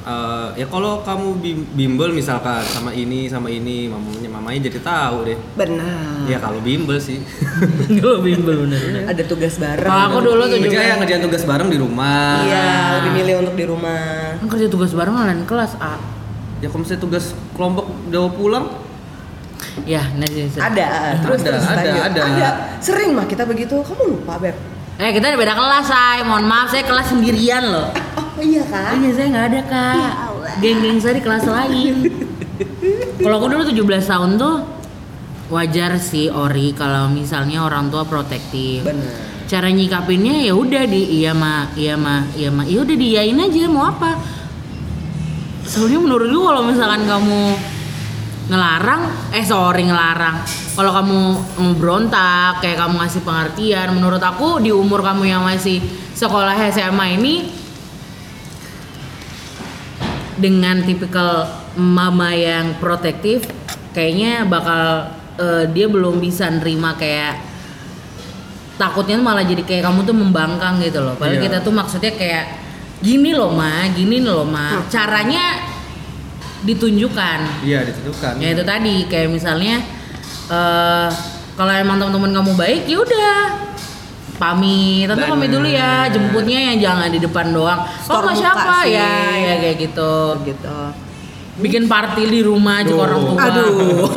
eh, 0.04 0.48
ya 0.60 0.66
kalau 0.68 1.00
kamu 1.00 1.40
bim- 1.40 1.68
bimbel 1.72 2.12
misalkan 2.12 2.60
sama 2.62 2.92
ini 2.92 3.24
sama 3.24 3.48
ini 3.48 3.88
mamanya 3.88 4.28
mamanya 4.30 4.60
jadi 4.62 4.78
tahu 4.78 5.24
deh. 5.24 5.38
Benar. 5.56 6.28
Ya 6.28 6.38
kalau 6.38 6.60
bimbel 6.60 7.00
sih. 7.00 7.18
Dulu 7.98 8.20
bimbel 8.20 8.62
bener. 8.62 9.08
Ada 9.08 9.24
tugas 9.24 9.56
bareng. 9.56 9.88
Kalau 9.88 10.04
aku 10.06 10.18
dulu 10.22 10.42
tuh 10.44 10.54
Iya. 10.54 10.68
Kerja 10.68 10.80
ya 10.84 10.94
ngerjain 11.00 11.22
tugas 11.24 11.42
bareng 11.42 11.66
di 11.66 11.78
rumah. 11.80 12.44
Iya, 12.44 12.68
lebih 12.94 13.10
milih 13.12 13.34
untuk 13.42 13.54
di 13.56 13.64
rumah. 13.64 14.36
Kan 14.38 14.46
kerja 14.46 14.68
tugas 14.68 14.92
bareng 14.92 15.16
lain 15.16 15.42
kelas 15.42 15.74
A. 15.80 15.96
Ya 16.64 16.72
kalau 16.72 16.80
misalnya 16.80 17.02
tugas 17.04 17.24
kelompok 17.52 17.84
udah 18.08 18.24
pulang, 18.32 18.66
Ya, 19.82 20.06
nanti 20.14 20.46
Ada, 20.54 21.18
terus 21.18 21.42
Ada, 21.42 21.50
terus 21.50 21.64
ada, 21.66 21.82
lanjut. 21.82 22.22
ada. 22.38 22.50
Sering 22.78 23.10
mah 23.10 23.26
kita 23.26 23.42
begitu. 23.42 23.82
Kamu 23.82 24.16
lupa, 24.16 24.38
Beb? 24.38 24.54
Eh, 24.96 25.10
kita 25.10 25.34
ada 25.34 25.36
beda 25.36 25.50
kelas, 25.50 25.84
say. 25.90 26.22
Mohon 26.22 26.46
maaf, 26.46 26.70
saya 26.70 26.86
kelas 26.86 27.10
sendirian 27.10 27.64
loh. 27.66 27.90
Oh 28.38 28.42
iya 28.44 28.62
kan? 28.70 28.94
Iya, 28.94 29.10
saya 29.10 29.26
nggak 29.34 29.46
ada, 29.50 29.60
Kak. 29.66 30.12
Geng-geng 30.62 30.98
saya 31.02 31.18
di 31.18 31.22
kelas 31.26 31.44
lain. 31.50 31.94
Kalau 33.24 33.36
aku 33.42 33.46
dulu 33.50 33.62
17 33.66 33.82
tahun 34.06 34.30
tuh 34.38 34.54
wajar 35.50 35.98
sih 35.98 36.30
Ori 36.30 36.70
kalau 36.72 37.10
misalnya 37.10 37.66
orang 37.66 37.90
tua 37.90 38.06
protektif. 38.06 38.86
Benar. 38.86 39.34
cara 39.44 39.68
nyikapinnya 39.68 40.40
ya 40.40 40.56
udah 40.56 40.88
di 40.88 41.20
iya 41.20 41.36
mah 41.36 41.68
iya 41.76 42.00
mah 42.00 42.24
iya 42.32 42.48
mah 42.48 42.64
ya 42.64 42.80
udah 42.80 42.96
diyain 42.96 43.36
aja 43.36 43.68
mau 43.68 43.92
apa 43.92 44.16
soalnya 45.64 45.98
menurut 46.00 46.28
gue 46.28 46.42
kalau 46.44 46.62
misalkan 46.64 47.02
kamu 47.08 47.40
ngelarang 48.44 49.02
eh 49.32 49.40
sorry 49.40 49.88
ngelarang 49.88 50.44
kalau 50.76 50.92
kamu 50.92 51.18
ngebrontak 51.56 52.60
kayak 52.60 52.76
kamu 52.76 52.94
ngasih 53.00 53.22
pengertian 53.24 53.88
menurut 53.96 54.20
aku 54.20 54.60
di 54.60 54.68
umur 54.68 55.00
kamu 55.00 55.24
yang 55.24 55.40
masih 55.40 55.80
sekolah 56.12 56.52
SMA 56.68 57.16
ini 57.16 57.34
dengan 60.36 60.82
tipikal 60.84 61.46
mama 61.78 62.34
yang 62.36 62.76
protektif 62.76 63.48
kayaknya 63.96 64.44
bakal 64.44 65.08
eh, 65.40 65.64
dia 65.72 65.86
belum 65.88 66.20
bisa 66.20 66.50
nerima 66.50 66.98
kayak 66.98 67.38
takutnya 68.74 69.16
malah 69.22 69.46
jadi 69.46 69.62
kayak 69.62 69.86
kamu 69.86 70.02
tuh 70.02 70.16
membangkang 70.18 70.82
gitu 70.82 70.98
loh. 70.98 71.14
Padahal 71.14 71.38
Iya. 71.38 71.46
kita 71.46 71.58
tuh 71.62 71.70
maksudnya 71.70 72.10
kayak 72.10 72.63
gini 73.04 73.36
loh 73.36 73.52
ma, 73.52 73.84
gini 73.92 74.24
loh 74.24 74.48
ma. 74.48 74.80
Caranya 74.88 75.60
ditunjukkan. 76.64 77.38
iya 77.60 77.84
ditentukan. 77.84 78.40
Ya 78.40 78.56
itu 78.56 78.64
tadi 78.64 79.04
kayak 79.04 79.28
misalnya 79.28 79.84
eh 80.48 81.08
kalau 81.54 81.70
emang 81.70 82.00
teman-teman 82.00 82.32
kamu 82.32 82.52
baik 82.56 82.82
ya 82.88 82.98
udah 83.04 83.38
pamit, 84.34 85.06
tante 85.06 85.30
pamit 85.30 85.46
dulu 85.52 85.68
ya, 85.68 86.10
jemputnya 86.10 86.72
yang 86.72 86.76
jangan 86.80 87.08
di 87.12 87.20
depan 87.22 87.52
doang. 87.54 87.84
Oh 87.84 88.18
Store 88.18 88.32
nggak 88.32 88.36
siapa 88.40 88.82
sih. 88.82 88.96
ya, 88.96 89.12
ya 89.38 89.54
kayak 89.62 89.76
gitu. 89.78 90.14
Gitu. 90.42 90.78
Bikin 91.54 91.86
party 91.86 92.26
di 92.26 92.40
rumah 92.42 92.82
aja 92.82 92.90
orang 92.96 93.20
tua. 93.22 93.38
Aduh. 93.38 94.08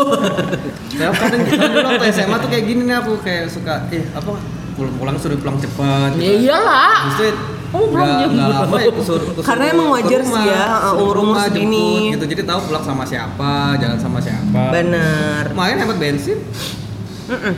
Ya 0.97 1.13
kadang 1.13 1.45
kadang 1.45 1.69
dulu 1.77 1.85
waktu 1.93 2.09
SMA 2.09 2.35
tuh 2.41 2.49
kayak 2.49 2.65
gini 2.65 2.81
nih 2.89 2.97
aku 2.97 3.21
kayak 3.21 3.45
suka 3.53 3.85
eh 3.93 4.01
apa 4.17 4.33
pulang-pulang 4.73 5.13
suruh 5.21 5.37
pulang 5.37 5.61
cepat. 5.61 6.17
Ya 6.17 6.33
iyalah. 6.41 7.13
Habis 7.13 7.37
lama 7.73 8.77
ya 8.77 8.91
kusur, 8.91 9.19
kusur 9.21 9.43
Karena 9.43 9.71
emang 9.71 9.91
wajar 9.91 10.21
sih 10.23 10.41
ya, 10.41 10.63
suruh 10.63 10.79
ke 10.79 10.89
umur-umur 10.95 11.35
rumah, 11.35 11.43
segini. 11.45 12.15
gitu. 12.15 12.25
Jadi 12.25 12.41
tahu 12.43 12.59
pulang 12.65 12.83
sama 12.83 13.03
siapa, 13.03 13.51
jalan 13.75 13.99
sama 13.99 14.19
siapa. 14.19 14.61
Bener. 14.71 15.51
Lumayan 15.51 15.77
hemat 15.79 15.97
bensin. 15.97 16.37
Mm-mm. 17.27 17.55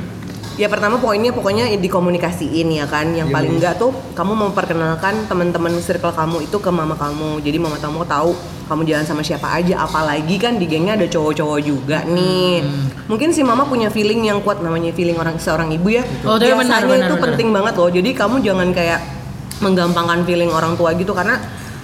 Ya 0.60 0.68
pertama 0.68 1.00
poinnya 1.00 1.32
pokoknya 1.32 1.72
dikomunikasiin 1.80 2.68
ya 2.74 2.84
kan. 2.84 3.16
Yang 3.16 3.32
Iya. 3.32 3.36
paling 3.38 3.52
enggak 3.56 3.74
tuh 3.80 3.96
kamu 4.12 4.34
memperkenalkan 4.44 5.24
teman-teman 5.24 5.72
circle 5.80 6.12
kamu 6.12 6.44
itu 6.44 6.58
ke 6.60 6.68
mama 6.68 7.00
kamu. 7.00 7.40
Jadi 7.40 7.56
mama 7.56 7.80
kamu 7.80 8.04
tahu 8.04 8.36
kamu 8.68 8.82
jalan 8.84 9.06
sama 9.08 9.24
siapa 9.24 9.56
aja. 9.56 9.88
Apalagi 9.88 10.36
kan 10.36 10.60
di 10.60 10.68
gengnya 10.68 11.00
ada 11.00 11.08
cowok-cowok 11.08 11.60
juga 11.64 12.04
nih. 12.04 12.60
Hmm. 12.60 13.08
Mungkin 13.08 13.32
si 13.32 13.40
mama 13.40 13.64
punya 13.64 13.88
feeling 13.88 14.28
yang 14.28 14.44
kuat 14.44 14.60
namanya 14.60 14.92
feeling 14.92 15.16
orang 15.16 15.40
seorang 15.40 15.72
ibu 15.72 15.96
ya. 15.96 16.04
Oh, 16.28 16.36
Biasanya 16.36 16.60
benar, 16.60 16.82
benar, 16.84 16.98
itu 17.00 17.16
benar. 17.16 17.24
penting 17.32 17.48
banget 17.56 17.74
loh. 17.80 17.90
Jadi 17.90 18.10
kamu 18.12 18.36
jangan 18.44 18.70
kayak 18.76 19.00
menggampangkan 19.60 20.24
feeling 20.24 20.50
orang 20.50 20.76
tua 20.76 20.96
gitu 20.96 21.12
karena 21.12 21.40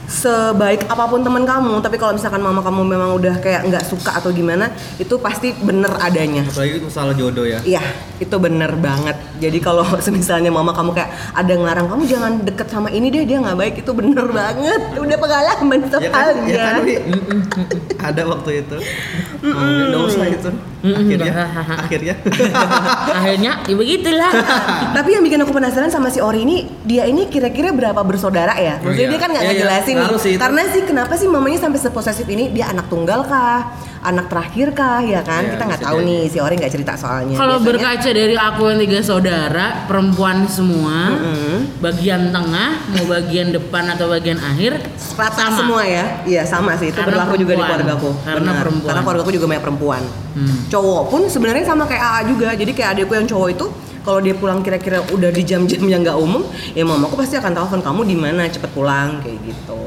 sebaik 0.06 0.86
apa 0.86 1.10
pun 1.10 1.26
teman 1.26 1.50
kamu 1.50 1.82
tapi 1.82 1.98
kalau 1.98 2.14
misalkan 2.14 2.38
mama 2.38 2.62
kamu 2.62 2.86
memang 2.86 3.18
udah 3.18 3.42
kayak 3.42 3.66
nggak 3.66 3.82
suka 3.90 4.14
atau 4.14 4.30
gimana 4.30 4.70
itu 5.02 5.18
pasti 5.18 5.50
bener 5.58 5.90
adanya 5.98 6.46
Apalagi 6.46 6.78
masalah 6.78 7.14
jodoh 7.18 7.42
ya. 7.42 7.58
Iya, 7.66 7.82
itu 8.22 8.36
bener 8.38 8.78
banget. 8.78 9.18
Jadi 9.42 9.58
kalau 9.58 9.82
misalnya 10.14 10.54
mama 10.54 10.78
kamu 10.78 10.94
kayak 10.94 11.10
ada 11.34 11.54
ngelarang 11.58 11.90
kamu 11.90 12.04
jangan 12.06 12.32
deket 12.46 12.68
sama 12.70 12.94
ini 12.94 13.10
deh, 13.10 13.26
dia 13.26 13.42
nggak 13.42 13.58
baik 13.58 13.76
itu 13.82 13.92
bener 13.98 14.30
banget. 14.30 14.82
Udah 14.94 15.18
pengalaman 15.18 15.80
Ya 15.82 16.10
kan, 16.14 16.34
soalnya. 16.38 16.54
ya 16.54 16.66
kan 16.70 16.82
ada 18.06 18.22
waktu 18.30 18.50
itu. 18.62 18.78
Oh, 19.42 19.84
dosa 19.90 20.24
itu. 20.30 20.50
Akhirnya, 20.88 21.34
akhirnya. 21.76 22.14
Akhirnya 23.18 23.52
ya 23.64 23.76
begitulah. 23.76 24.32
Tapi 24.98 25.10
yang 25.12 25.24
bikin 25.24 25.40
aku 25.40 25.52
penasaran 25.52 25.90
sama 25.90 26.08
si 26.08 26.20
Ori 26.20 26.44
ini, 26.44 26.58
dia 26.82 27.04
ini 27.04 27.26
kira-kira 27.26 27.72
berapa 27.72 27.98
bersaudara 28.00 28.54
ya? 28.56 28.78
Oh, 28.78 28.86
Maksudnya 28.86 29.02
iya. 29.02 29.10
dia 29.10 29.20
kan 29.20 29.30
nggak 29.30 29.42
Iya, 29.42 29.48
iya. 29.48 29.58
ngejelasin 29.58 29.94
nih. 29.94 30.04
Ngaruh 30.04 30.22
sih. 30.22 30.34
Karena 30.36 30.62
sih 30.68 30.82
kenapa 30.84 31.14
sih 31.16 31.28
mamanya 31.28 31.60
sampai 31.60 31.80
seposesif 31.80 32.28
ini? 32.28 32.52
Dia 32.52 32.70
anak 32.70 32.86
tunggal 32.86 33.24
kah? 33.24 33.74
Anak 34.02 34.30
terakhir 34.30 34.70
kah? 34.72 35.02
Ya 35.02 35.22
kan? 35.22 35.42
Iya, 35.44 35.52
Kita 35.52 35.64
nggak 35.66 35.82
tahu 35.82 35.98
jadi. 35.98 36.08
nih. 36.08 36.22
Si 36.28 36.38
Ori 36.38 36.54
nggak 36.56 36.72
cerita 36.72 36.94
soalnya. 36.94 37.36
Kalau 37.36 37.58
berkaca 37.60 38.10
dari 38.12 38.36
aku 38.36 38.62
yang 38.68 38.80
tiga 38.80 39.00
saudara, 39.02 39.66
perempuan 39.86 40.46
semua, 40.46 41.10
Mm-mm. 41.12 41.82
bagian 41.82 42.30
tengah, 42.30 42.70
mau 42.92 43.06
bagian 43.08 43.50
depan 43.50 43.90
atau 43.90 44.06
bagian 44.08 44.38
akhir, 44.38 44.78
rata 45.16 45.34
sama. 45.42 45.58
semua 45.58 45.82
ya 45.82 46.06
iya 46.26 46.44
sama 46.44 46.76
sih 46.76 46.92
itu 46.92 46.98
Karena 46.98 47.24
berlaku 47.24 47.36
juga 47.38 47.54
di 47.54 47.58
perempuan. 47.58 47.80
keluargaku 47.80 48.10
Karena 48.20 48.36
Benar. 48.44 48.56
perempuan. 48.60 48.86
karena 48.86 49.02
keluargaku 49.02 49.30
juga 49.32 49.46
banyak 49.48 49.64
perempuan 49.64 50.04
Hmm. 50.36 50.68
Cowok 50.76 51.02
pun 51.08 51.22
sebenarnya 51.32 51.64
sama 51.64 51.88
kayak 51.88 52.04
AA 52.04 52.22
juga. 52.28 52.48
Jadi 52.52 52.72
kayak 52.76 52.90
adikku 53.00 53.16
yang 53.16 53.28
cowok 53.28 53.50
itu 53.56 53.66
kalau 54.04 54.20
dia 54.22 54.36
pulang 54.36 54.60
kira-kira 54.62 55.02
udah 55.10 55.32
di 55.32 55.42
jam-jam 55.42 55.82
yang 55.88 56.06
nggak 56.06 56.20
umum 56.20 56.46
ya 56.78 56.86
mamaku 56.86 57.18
pasti 57.18 57.40
akan 57.40 57.56
telepon 57.56 57.82
kamu 57.82 58.02
di 58.06 58.16
mana? 58.20 58.44
Cepet 58.52 58.72
pulang 58.76 59.24
kayak 59.24 59.40
gitu. 59.48 59.80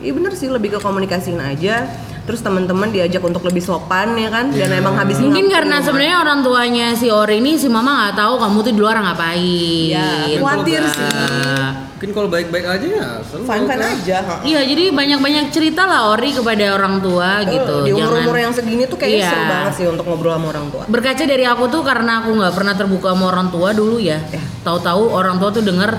Iya 0.00 0.12
bener 0.14 0.32
sih 0.38 0.46
lebih 0.46 0.76
ke 0.76 0.78
komunikasiin 0.78 1.42
aja. 1.42 1.90
Terus 2.26 2.42
teman-teman 2.42 2.90
diajak 2.90 3.22
untuk 3.22 3.46
lebih 3.46 3.62
sopan 3.62 4.18
ya 4.18 4.26
kan? 4.30 4.50
Dan 4.50 4.70
Iya. 4.70 4.82
emang 4.82 4.98
habis 4.98 5.22
Mungkin 5.22 5.46
karena 5.46 5.78
sebenarnya 5.78 6.18
orang 6.26 6.42
tuanya 6.42 6.90
si 6.98 7.06
Ori 7.06 7.38
ini 7.38 7.54
si 7.54 7.70
mama 7.70 8.06
nggak 8.06 8.18
tahu 8.18 8.34
kamu 8.38 8.58
tuh 8.66 8.72
di 8.74 8.80
luar 8.82 8.98
ngapain. 8.98 9.94
Ya, 9.94 10.26
khawatir 10.42 10.82
sih. 10.90 11.85
Mungkin 11.96 12.12
kalau 12.12 12.28
baik-baik 12.28 12.66
aja 12.68 12.84
ya 12.86 13.08
selalu 13.24 13.44
fine 13.46 13.64
fine 13.64 13.80
kan. 13.80 13.96
aja 13.96 14.18
Iya, 14.44 14.60
jadi 14.62 14.84
banyak-banyak 14.92 15.44
cerita 15.48 15.82
lah 15.82 16.12
Ori 16.12 16.28
kepada 16.30 16.76
orang 16.76 17.00
tua 17.00 17.40
gitu. 17.42 17.74
Eh, 17.80 17.84
di 17.84 17.90
umur-umur 17.90 18.20
Jangan- 18.30 18.42
yang 18.42 18.52
segini 18.52 18.84
tuh 18.84 19.00
kayaknya 19.00 19.16
Iya. 19.18 19.30
seru 19.32 19.44
banget 19.48 19.72
sih 19.72 19.86
untuk 19.88 20.04
ngobrol 20.04 20.32
sama 20.32 20.46
orang 20.50 20.66
tua 20.68 20.82
Berkaca 20.86 21.24
dari 21.24 21.44
aku 21.44 21.64
tuh 21.66 21.80
karena 21.80 22.20
aku 22.20 22.36
nggak 22.36 22.52
pernah 22.52 22.74
terbuka 22.74 23.08
sama 23.10 23.24
orang 23.26 23.48
tua 23.48 23.72
dulu 23.72 23.96
ya. 23.96 24.20
Ya. 24.28 24.44
Tahu-tahu 24.60 25.08
orang 25.08 25.40
tua 25.40 25.48
tuh 25.50 25.64
denger 25.64 25.96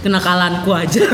kenakalanku 0.00 0.70
aja. 0.72 1.00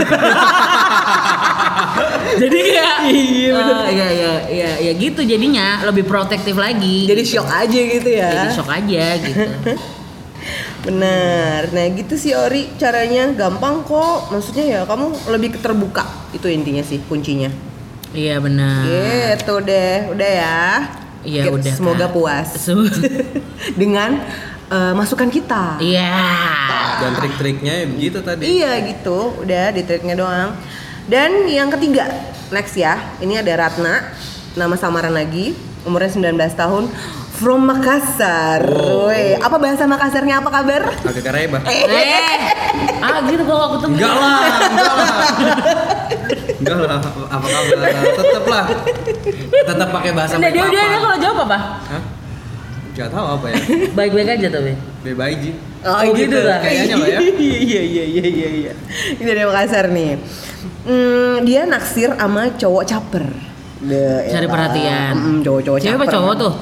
jadi 2.41 2.59
kayak 2.63 2.97
iya 3.11 3.59
ya 3.91 4.09
ya 4.09 4.33
ya 4.47 4.71
ya 4.81 4.93
gitu 4.95 5.21
jadinya 5.23 5.83
lebih 5.85 6.07
protektif 6.07 6.55
lagi. 6.55 7.03
jadi 7.05 7.23
shock 7.23 7.47
aja 7.47 7.81
gitu 7.81 8.07
ya 8.09 8.31
Jadi 8.31 8.49
shock 8.55 8.71
aja 8.71 9.05
gitu. 9.19 9.43
Benar. 10.81 11.69
Nah, 11.71 11.85
gitu 11.93 12.17
sih 12.17 12.33
Ori 12.33 12.73
caranya 12.81 13.29
gampang 13.37 13.85
kok. 13.85 14.33
Maksudnya 14.33 14.65
ya 14.65 14.81
kamu 14.89 15.13
lebih 15.29 15.61
terbuka. 15.61 16.05
Itu 16.33 16.49
intinya 16.49 16.81
sih 16.81 17.01
kuncinya. 17.05 17.53
Iya 18.11 18.41
benar. 18.43 18.83
Gitu 18.89 19.55
deh. 19.63 20.11
Udah 20.11 20.31
ya. 20.31 20.61
Iya, 21.21 21.53
Oke, 21.53 21.61
udah, 21.61 21.75
Semoga 21.77 22.07
Kak. 22.09 22.15
puas 22.17 22.49
dengan 23.81 24.25
eh, 24.73 24.93
masukan 24.97 25.29
kita. 25.29 25.77
Iya. 25.79 26.17
Dan 27.01 27.13
trik-triknya 27.17 27.85
ya 27.85 27.87
begitu 27.87 28.19
tadi. 28.25 28.45
Iya 28.49 28.73
gitu. 28.89 29.37
Udah 29.45 29.73
di 29.77 29.85
triknya 29.85 30.17
doang. 30.17 30.57
Dan 31.11 31.45
yang 31.51 31.69
ketiga, 31.69 32.09
next 32.49 32.79
ya. 32.79 32.97
Ini 33.21 33.43
ada 33.45 33.53
Ratna, 33.67 34.15
nama 34.55 34.79
samaran 34.79 35.11
lagi, 35.13 35.53
umurnya 35.83 36.09
19 36.09 36.55
tahun. 36.57 36.85
From 37.41 37.65
Makassar. 37.65 38.61
Wow. 38.69 39.09
Woi, 39.09 39.33
apa 39.33 39.57
bahasa 39.57 39.89
Makassarnya 39.89 40.45
apa 40.45 40.53
kabar? 40.53 40.93
Agak 40.93 41.25
kareba. 41.25 41.57
Eh, 41.65 42.37
ah 43.01 43.25
gitu 43.25 43.49
kalau 43.49 43.81
ketemu. 43.81 43.97
Enggak 43.97 44.13
lah, 44.13 44.41
enggak 44.61 44.93
lah. 44.93 45.09
Enggak 46.61 46.77
lah, 46.85 46.99
apa 47.33 47.47
kabar? 47.49 47.77
Tetep 48.13 48.45
lah. 48.45 48.65
Tetap 49.57 49.89
pakai 49.89 50.11
bahasa 50.13 50.37
Nah, 50.37 50.53
dia, 50.53 50.69
dia, 50.69 50.69
dia 50.69 50.85
baik 50.85 51.01
kalau 51.01 51.17
jawab 51.17 51.39
apa? 51.49 51.59
Hah? 51.89 52.03
Gak 52.93 53.09
tahu 53.09 53.27
apa 53.41 53.47
ya. 53.49 53.57
Baik-baik 53.97 54.29
aja 54.37 54.47
tapi. 54.53 54.73
Bebaiji. 55.01 55.51
Oh, 55.81 56.01
gitu 56.13 56.37
dah. 56.45 56.61
Kayaknya 56.61 56.95
lah 57.01 57.09
ya. 57.09 57.21
Iya 57.41 57.81
iya 57.81 58.05
iya 58.05 58.25
iya 58.29 58.49
iya. 58.53 58.73
Ini 59.17 59.25
dari 59.25 59.49
Makassar 59.49 59.89
nih. 59.89 60.21
Hmm, 60.85 61.41
dia 61.49 61.65
naksir 61.65 62.13
sama 62.21 62.53
cowok 62.53 62.85
caper. 62.85 63.25
Cari 63.81 64.45
elah. 64.45 64.53
perhatian. 64.53 65.15
Mm, 65.17 65.39
cowok-cowok 65.41 65.79
caper. 65.81 66.09
cowok 66.13 66.35
tuh? 66.37 66.55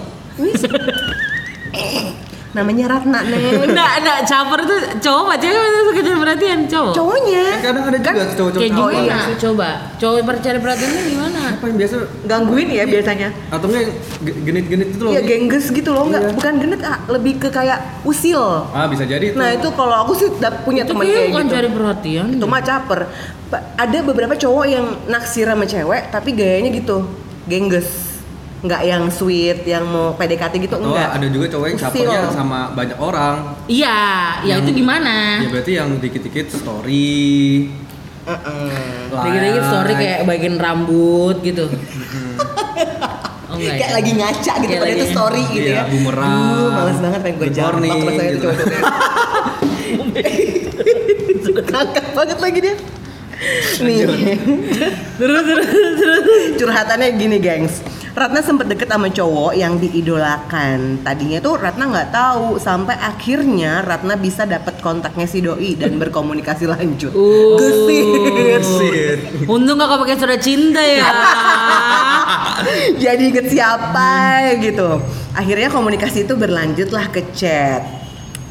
Namanya 2.49 2.89
Ratna 2.89 3.21
Neng. 3.23 3.61
Enggak, 3.61 3.91
enggak, 4.01 4.19
caper 4.25 4.61
tuh 4.65 4.79
cowok 4.99 5.21
apa 5.23 5.35
cewek 5.37 5.53
itu 5.61 5.81
suka 5.85 6.01
cari 6.01 6.19
perhatian 6.19 6.61
cowok. 6.65 6.93
Cowoknya. 6.97 7.45
Kan 7.45 7.61
kadang 7.61 7.85
ada 7.85 7.99
juga 8.01 8.23
cowok-cowok 8.33 8.57
Kayak 8.57 8.73
tahu 8.73 8.89
gimana? 8.89 9.05
ya. 9.05 9.37
Coba, 9.37 9.69
cowok 9.95 10.17
cari 10.41 10.59
perhatiannya 10.59 11.03
gimana? 11.05 11.39
Apa 11.51 11.65
yang 11.69 11.77
biasa 11.77 11.95
Gangguin 12.25 12.69
ya 12.73 12.85
biasanya. 12.89 13.29
atau 13.49 13.67
enggak 13.69 13.85
ge- 14.25 14.39
genit-genit 14.43 14.89
itu 14.89 15.03
loh. 15.05 15.13
Iya 15.13 15.21
gengges 15.23 15.67
gitu 15.69 15.91
loh, 15.93 16.03
enggak 16.09 16.23
Iya. 16.25 16.33
bukan 16.35 16.53
genit, 16.57 16.81
ah, 16.83 16.99
lebih 17.07 17.33
ke 17.37 17.49
kayak 17.53 17.79
usil. 18.03 18.41
Ah, 18.73 18.89
bisa 18.89 19.05
jadi 19.05 19.25
itu. 19.29 19.37
Nah 19.37 19.53
itu 19.53 19.69
kalau 19.71 19.97
aku 20.01 20.13
sih 20.17 20.29
dap- 20.35 20.65
punya 20.65 20.83
teman 20.83 21.05
kayak 21.05 21.29
bukan 21.31 21.45
gitu. 21.45 21.55
cari 21.55 21.69
perhatian. 21.69 22.27
Itu 22.33 22.47
mah 22.49 22.63
caper. 22.65 23.01
Ada 23.77 23.99
beberapa 24.03 24.33
cowok 24.35 24.65
yang 24.65 24.87
naksir 25.05 25.45
sama 25.45 25.65
cewek 25.65 26.09
tapi 26.09 26.33
gayanya 26.33 26.73
gitu, 26.73 27.05
gengges. 27.45 28.08
Nggak 28.59 28.83
yang 28.83 29.07
sweet, 29.07 29.63
yang 29.63 29.87
mau 29.87 30.19
PDKT 30.19 30.59
gitu 30.59 30.75
Atau 30.75 30.91
enggak. 30.91 31.15
ada 31.15 31.27
juga 31.31 31.47
cowok 31.47 31.67
yang 31.71 31.79
capernya 31.79 32.21
sama 32.35 32.75
banyak 32.75 32.99
orang. 32.99 33.35
Iya, 33.71 34.01
ya 34.43 34.59
Yang- 34.59 34.67
itu 34.67 34.71
gimana? 34.83 35.15
Ya 35.39 35.49
berarti 35.49 35.73
yang 35.79 35.89
dikit-dikit 36.03 36.47
story. 36.51 37.71
Heeh. 38.27 39.15
Dikit-dikit 39.15 39.63
story 39.63 39.93
kayak 39.95 40.19
bagian 40.27 40.57
rambut 40.59 41.39
gitu. 41.41 41.71
oh 43.49 43.57
kayak 43.57 43.79
ya? 43.81 43.95
lagi 43.95 44.13
ngaca 44.13 44.53
gitu 44.59 44.69
Kayak 44.69 44.83
pada 44.83 44.93
itu 44.93 45.07
story 45.09 45.43
gitu 45.49 45.69
Iya, 45.71 45.79
ya. 45.79 45.83
bumerang. 45.87 46.35
Duh, 46.51 46.69
males 46.75 46.99
banget 46.99 47.21
pengen 47.23 47.37
gue 47.39 47.49
jambak 47.49 47.73
morning, 47.73 48.01
rasanya 48.03 48.27
itu 48.27 48.39
gitu. 48.43 48.49
ngakak 51.69 52.07
banget 52.11 52.39
lagi 52.43 52.59
dia. 52.59 52.77
Nih. 53.87 54.03
Terus 55.15 55.43
terus 55.47 55.67
terus. 55.95 56.43
Curhatannya 56.59 57.09
gini, 57.15 57.39
gengs. 57.39 57.79
Ratna 58.15 58.41
sempet 58.41 58.71
deket 58.71 58.89
sama 58.89 59.09
cowok 59.11 59.53
yang 59.57 59.77
diidolakan. 59.77 61.03
Tadinya 61.03 61.39
tuh 61.43 61.59
Ratna 61.59 61.85
nggak 61.89 62.11
tahu 62.13 62.57
sampai 62.57 62.97
akhirnya 62.97 63.83
Ratna 63.83 64.15
bisa 64.17 64.47
dapat 64.47 64.81
kontaknya 64.81 65.27
si 65.27 65.43
doi 65.43 65.75
dan 65.75 65.97
berkomunikasi 65.99 66.65
lanjut. 66.69 67.13
Uh. 67.13 67.57
Gesit. 67.59 69.49
Untung 69.49 69.81
gak 69.81 70.01
pakai 70.01 70.17
surat 70.17 70.41
cinta 70.41 70.81
ya. 70.81 71.09
jadi 73.03 73.23
inget 73.23 73.47
siapa 73.51 74.43
gitu 74.59 74.99
akhirnya 75.35 75.69
komunikasi 75.71 76.27
itu 76.27 76.35
berlanjutlah 76.35 77.07
ke 77.11 77.31
chat 77.35 77.98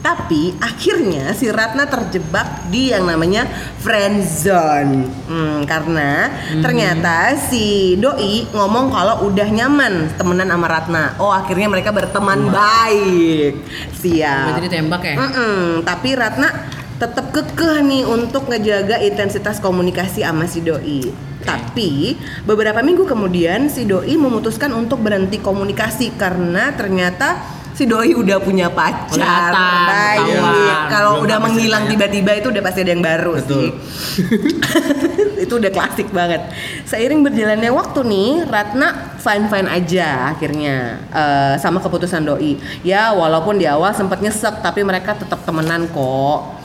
tapi 0.08 0.56
akhirnya 0.64 1.36
si 1.36 1.52
Ratna 1.52 1.84
terjebak 1.84 2.72
di 2.72 2.96
yang 2.96 3.04
namanya 3.04 3.44
friend 3.84 4.24
zone. 4.24 5.04
Hmm, 5.28 5.68
karena 5.68 6.32
ternyata 6.64 7.36
si 7.36 8.00
doi 8.00 8.48
ngomong 8.56 8.88
kalau 8.88 9.28
udah 9.28 9.52
nyaman 9.52 10.16
temenan 10.16 10.48
sama 10.48 10.68
Ratna. 10.72 11.20
Oh 11.20 11.28
akhirnya 11.28 11.68
mereka 11.68 11.92
berteman 11.92 12.48
baik. 12.48 13.60
Siap. 14.00 14.48
Berarti 14.48 14.64
ditembak 14.64 15.02
ya? 15.04 15.16
Mm-mm, 15.20 15.84
tapi 15.84 16.16
Ratna 16.16 16.56
tetap 17.04 17.36
kekeh 17.36 17.84
nih 17.84 18.08
untuk 18.08 18.48
ngejaga 18.48 19.04
intensitas 19.04 19.60
komunikasi 19.60 20.24
sama 20.24 20.48
si 20.48 20.64
doi. 20.64 21.04
Tapi 21.44 22.16
beberapa 22.48 22.80
minggu 22.80 23.04
kemudian 23.04 23.68
si 23.68 23.84
doi 23.84 24.16
memutuskan 24.16 24.72
untuk 24.72 25.04
berhenti 25.04 25.44
komunikasi 25.44 26.16
karena 26.16 26.72
ternyata 26.80 27.57
si 27.78 27.86
doi 27.86 28.18
udah 28.18 28.42
punya 28.42 28.74
pacar. 28.74 29.14
Kelihatan, 29.14 29.86
Baik. 29.86 30.18
ketahuan. 30.34 30.86
Kalau 30.90 31.12
udah 31.22 31.38
menghilang 31.38 31.86
ceritanya. 31.86 32.10
tiba-tiba 32.10 32.32
itu 32.42 32.48
udah 32.50 32.64
pasti 32.66 32.80
ada 32.82 32.92
yang 32.98 33.06
baru 33.06 33.32
Betul. 33.38 33.46
sih. 33.46 33.70
itu 35.46 35.54
udah 35.54 35.70
klasik 35.70 36.10
banget. 36.10 36.42
Seiring 36.90 37.22
berjalannya 37.22 37.70
waktu 37.70 38.00
nih, 38.02 38.32
Ratna 38.50 39.14
fine 39.22 39.46
fine 39.46 39.70
aja 39.70 40.34
akhirnya 40.34 40.98
eh, 41.14 41.54
sama 41.62 41.78
keputusan 41.78 42.26
doi. 42.26 42.58
Ya 42.82 43.14
walaupun 43.14 43.62
di 43.62 43.70
awal 43.70 43.94
sempat 43.94 44.26
nyesek, 44.26 44.66
tapi 44.66 44.82
mereka 44.82 45.14
tetap 45.14 45.46
temenan 45.46 45.86
kok. 45.94 46.58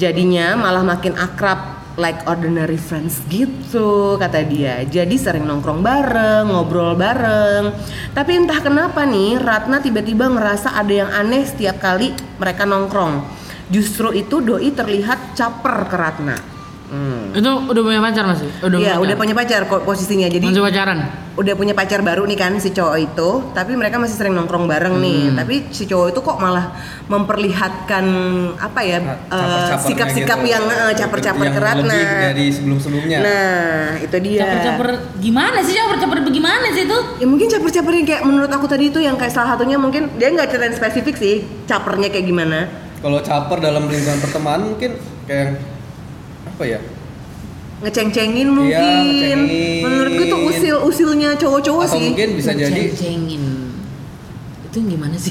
Jadinya 0.00 0.56
malah 0.56 0.80
makin 0.80 1.12
akrab 1.12 1.77
like 1.98 2.22
ordinary 2.30 2.78
friends 2.78 3.20
gitu 3.26 4.14
kata 4.16 4.46
dia. 4.46 4.86
Jadi 4.86 5.18
sering 5.18 5.44
nongkrong 5.44 5.82
bareng, 5.82 6.46
ngobrol 6.46 6.94
bareng. 6.94 7.74
Tapi 8.14 8.38
entah 8.38 8.62
kenapa 8.62 9.02
nih, 9.02 9.36
Ratna 9.42 9.82
tiba-tiba 9.82 10.30
ngerasa 10.30 10.78
ada 10.78 10.94
yang 10.94 11.10
aneh 11.10 11.42
setiap 11.42 11.82
kali 11.82 12.14
mereka 12.38 12.64
nongkrong. 12.64 13.26
Justru 13.68 14.14
itu 14.14 14.40
doi 14.40 14.72
terlihat 14.72 15.34
caper 15.36 15.76
ke 15.90 15.96
Ratna. 15.98 16.57
Hmm. 16.88 17.36
Itu 17.36 17.44
udah 17.68 17.82
punya 17.82 18.00
pacar 18.00 18.24
masih? 18.24 18.48
Udah 18.58 18.78
Iya, 18.78 18.96
punya 18.96 18.96
udah 18.96 19.06
pacar? 19.06 19.20
punya 19.20 19.34
pacar 19.36 19.60
kok 19.66 19.80
posisinya. 19.84 20.24
Jadi 20.26 20.44
Masih 20.46 20.64
pacaran? 20.64 20.98
udah 21.36 21.54
punya 21.54 21.70
pacar 21.70 22.00
baru 22.00 22.24
nih 22.24 22.34
kan 22.34 22.52
si 22.56 22.72
cowok 22.72 22.96
itu, 22.98 23.28
tapi 23.52 23.72
mereka 23.72 23.94
masih 23.94 24.16
sering 24.16 24.32
nongkrong 24.32 24.64
bareng 24.64 24.96
nih. 24.96 25.20
Hmm. 25.28 25.36
Tapi 25.36 25.54
si 25.68 25.84
cowok 25.84 26.06
itu 26.08 26.20
kok 26.20 26.36
malah 26.36 26.72
memperlihatkan 27.06 28.04
apa 28.56 28.80
ya 28.80 28.98
Nah, 28.98 29.16
eh, 29.28 29.76
sikap-sikap 29.78 30.38
gitu. 30.40 30.50
yang 30.50 30.64
eh, 30.64 30.92
caper-caper 30.94 31.44
Yang 31.44 31.54
ke 31.54 31.60
Ratna. 31.60 31.84
lebih 31.86 32.06
dari 32.24 32.46
sebelum-sebelumnya. 32.48 33.18
Nah, 33.20 33.76
itu 34.00 34.16
dia. 34.18 34.40
Caper-caper 34.42 34.88
gimana 35.18 35.58
sih? 35.60 35.74
Caper-caper 35.74 36.18
bagaimana 36.24 36.66
sih 36.70 36.84
itu? 36.84 36.98
Ya 37.18 37.26
mungkin 37.26 37.46
caper-caper 37.46 37.92
yang 37.94 38.06
kayak 38.06 38.22
menurut 38.24 38.48
aku 38.48 38.66
tadi 38.66 38.88
itu 38.88 38.98
yang 38.98 39.14
kayak 39.14 39.30
salah 39.30 39.54
satunya 39.54 39.76
mungkin 39.76 40.08
dia 40.16 40.28
nggak 40.30 40.48
ceritain 40.48 40.72
spesifik 40.72 41.14
sih 41.14 41.34
capernya 41.64 42.08
kayak 42.08 42.24
gimana. 42.24 42.64
Kalau 42.98 43.20
caper 43.20 43.60
dalam 43.60 43.86
lingkungan 43.86 44.18
pertemanan 44.18 44.72
mungkin 44.72 44.96
kayak 45.24 45.77
apa 46.58 46.66
ya? 46.66 46.80
ngeceng-cengin 47.78 48.42
Iya, 48.42 48.50
mungkin. 48.50 49.06
ngecengin. 49.46 49.82
Menurutku 49.86 50.22
tuh 50.26 50.40
usil-usilnya 50.50 51.38
cowok-cowok 51.38 51.84
Atau 51.86 51.94
sih. 51.94 52.10
mungkin 52.10 52.28
bisa 52.34 52.50
jadi. 52.50 52.90
Itu 54.66 54.78
gimana 54.82 55.14
sih? 55.14 55.30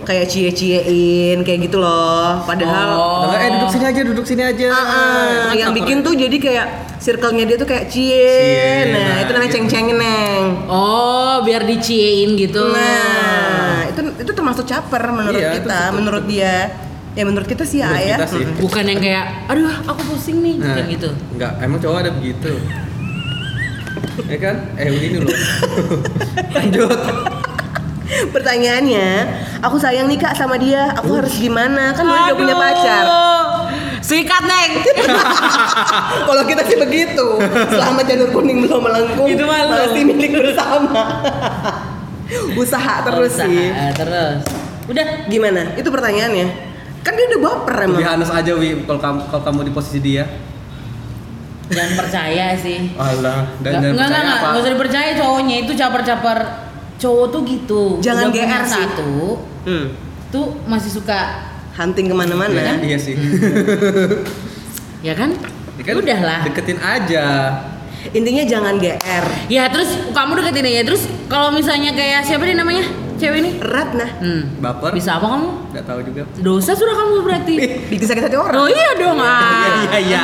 Kayak 0.00 0.30
cie-ciein 0.30 1.42
kayak 1.42 1.66
gitu 1.66 1.76
loh. 1.76 2.38
Padahal 2.42 2.88
Oh. 2.94 3.34
Eh 3.34 3.50
duduk 3.52 3.66
sini 3.68 3.84
aja, 3.84 4.00
duduk 4.00 4.22
sini 4.22 4.42
aja. 4.44 4.68
Ah, 4.70 4.86
ah, 4.86 5.50
yang 5.50 5.74
bikin 5.74 6.00
tuh 6.00 6.14
jadi 6.14 6.36
kayak 6.36 6.66
circle-nya 6.98 7.44
dia 7.44 7.56
tuh 7.56 7.66
kayak 7.66 7.90
cie. 7.90 8.14
Cie, 8.14 8.94
Nah, 8.94 9.02
nah, 9.02 9.16
itu 9.18 9.30
namanya 9.32 9.50
gitu. 9.50 9.56
ceng-cengin, 9.58 9.96
Neng. 9.98 10.44
Oh, 10.66 11.42
biar 11.42 11.66
diciein 11.66 12.30
gitu. 12.34 12.62
Nah, 12.70 13.86
itu 13.86 14.00
itu 14.18 14.30
termasuk 14.30 14.64
caper 14.64 15.02
menurut 15.10 15.34
Iya, 15.34 15.50
itu 15.50 15.56
kita, 15.62 15.78
betul. 15.82 15.94
menurut 15.98 16.24
dia. 16.26 16.56
Ya 17.10 17.26
menurut 17.26 17.44
kita 17.44 17.66
sih 17.66 17.78
ya 17.78 17.90
Menurut 17.90 18.06
ya. 18.06 18.16
kita 18.16 18.26
sih. 18.28 18.44
Bukan 18.58 18.84
yang 18.86 19.00
kayak, 19.00 19.24
aduh 19.46 19.66
aku 19.84 20.02
pusing 20.08 20.38
nih, 20.40 20.56
Nah, 20.56 20.74
kayak 20.74 20.88
gitu. 20.94 21.10
Enggak, 21.32 21.52
emang 21.58 21.78
cowok 21.78 21.98
ada 21.98 22.10
begitu. 22.12 22.52
ya 24.24 24.38
kan? 24.38 24.56
Eh 24.76 24.86
begini 24.88 25.16
loh. 25.18 25.34
Lanjut. 26.56 26.98
Pertanyaannya, 28.30 29.08
aku 29.58 29.76
sayang 29.76 30.06
nih 30.06 30.18
kak 30.18 30.34
sama 30.34 30.54
dia, 30.54 30.90
aku 30.92 31.14
harus 31.14 31.34
gimana? 31.34 31.90
Kan 31.92 32.04
dia 32.04 32.20
udah 32.24 32.36
punya 32.36 32.54
pacar. 32.54 33.04
Sikat, 34.00 34.42
Neng. 34.42 34.72
Kalau 36.26 36.42
kita 36.42 36.62
sih 36.64 36.78
begitu, 36.78 37.26
selama 37.68 38.00
janur 38.02 38.30
kuning 38.30 38.64
belum 38.64 38.80
melengkung, 38.80 39.28
Itu 39.28 39.44
mah 39.44 39.60
lu. 39.62 39.74
masih 39.76 40.02
milik 40.04 40.32
bersama. 40.32 41.22
Usaha 42.56 42.94
terus 43.04 43.34
Usaha, 43.34 43.46
sih. 43.46 43.66
Terus. 43.94 44.40
Udah. 44.86 45.06
Gimana? 45.26 45.74
Itu 45.74 45.90
pertanyaannya. 45.90 46.69
Kan 47.00 47.12
dia 47.12 47.26
udah 47.26 47.40
baper 47.40 47.76
emang. 47.80 47.96
Lebih 47.96 48.06
halus 48.06 48.30
aja 48.30 48.52
Wi 48.52 48.70
kalau 48.84 49.00
kamu 49.00 49.20
kalau 49.28 49.42
kamu 49.42 49.60
di 49.64 49.72
posisi 49.72 49.98
dia. 49.98 50.24
Jangan 51.66 51.92
percaya 51.96 52.46
sih. 52.54 52.78
Alah, 52.92 53.46
dan 53.58 53.70
Nggak, 53.70 53.72
jangan 53.72 53.80
nggak, 53.86 53.94
percaya 54.02 54.20
nggak, 54.20 54.34
apa? 54.34 54.46
nggak 54.46 54.60
usah 54.60 54.72
dipercaya 54.72 55.10
cowoknya 55.14 55.56
itu 55.56 55.72
caper-caper 55.72 56.38
cowok 56.98 57.26
tuh 57.30 57.40
gitu. 57.46 57.82
Jangan 58.00 58.24
Udah 58.26 58.34
GR 58.36 58.62
sih. 58.62 58.74
satu, 58.74 59.12
Hmm. 59.62 59.86
tuh 60.28 60.46
masih 60.64 60.90
suka, 60.90 61.20
Hunting 61.70 62.06
ke 62.06 62.14
mana-mana. 62.14 62.76
Iya 62.76 62.98
sih. 62.98 63.14
ya 65.06 65.14
kan? 65.14 65.30
Ya 65.78 65.82
kan, 65.86 65.94
Udahlah. 65.96 66.40
Deketin 66.44 66.76
aja. 66.76 67.26
Intinya 68.10 68.44
jangan 68.44 68.74
GR. 68.76 69.24
Ya 69.46 69.68
terus 69.68 69.94
kamu 70.10 70.42
deketin 70.42 70.66
aja 70.66 70.82
terus 70.84 71.02
kalau 71.26 71.48
misalnya 71.50 71.92
kayak 71.92 72.20
siapa 72.22 72.42
nih 72.42 72.52
namanya 72.54 72.84
cewek 73.20 73.38
ini? 73.44 73.50
Ratna. 73.60 74.06
Hmm. 74.18 74.42
Baper? 74.64 74.90
Bisa 74.96 75.20
apa 75.20 75.26
kamu? 75.28 75.48
Nggak 75.76 75.84
tahu 75.84 76.00
juga. 76.08 76.22
Dosa 76.40 76.72
sudah 76.72 76.94
kamu 76.96 77.14
berarti. 77.20 77.54
Bikin 77.92 78.06
sakit 78.08 78.24
hati 78.26 78.36
orang. 78.40 78.56
Oh 78.56 78.68
iya 78.72 78.96
dong 78.96 79.20
ah. 79.20 79.84
Iya 79.92 79.98
iya. 80.00 80.22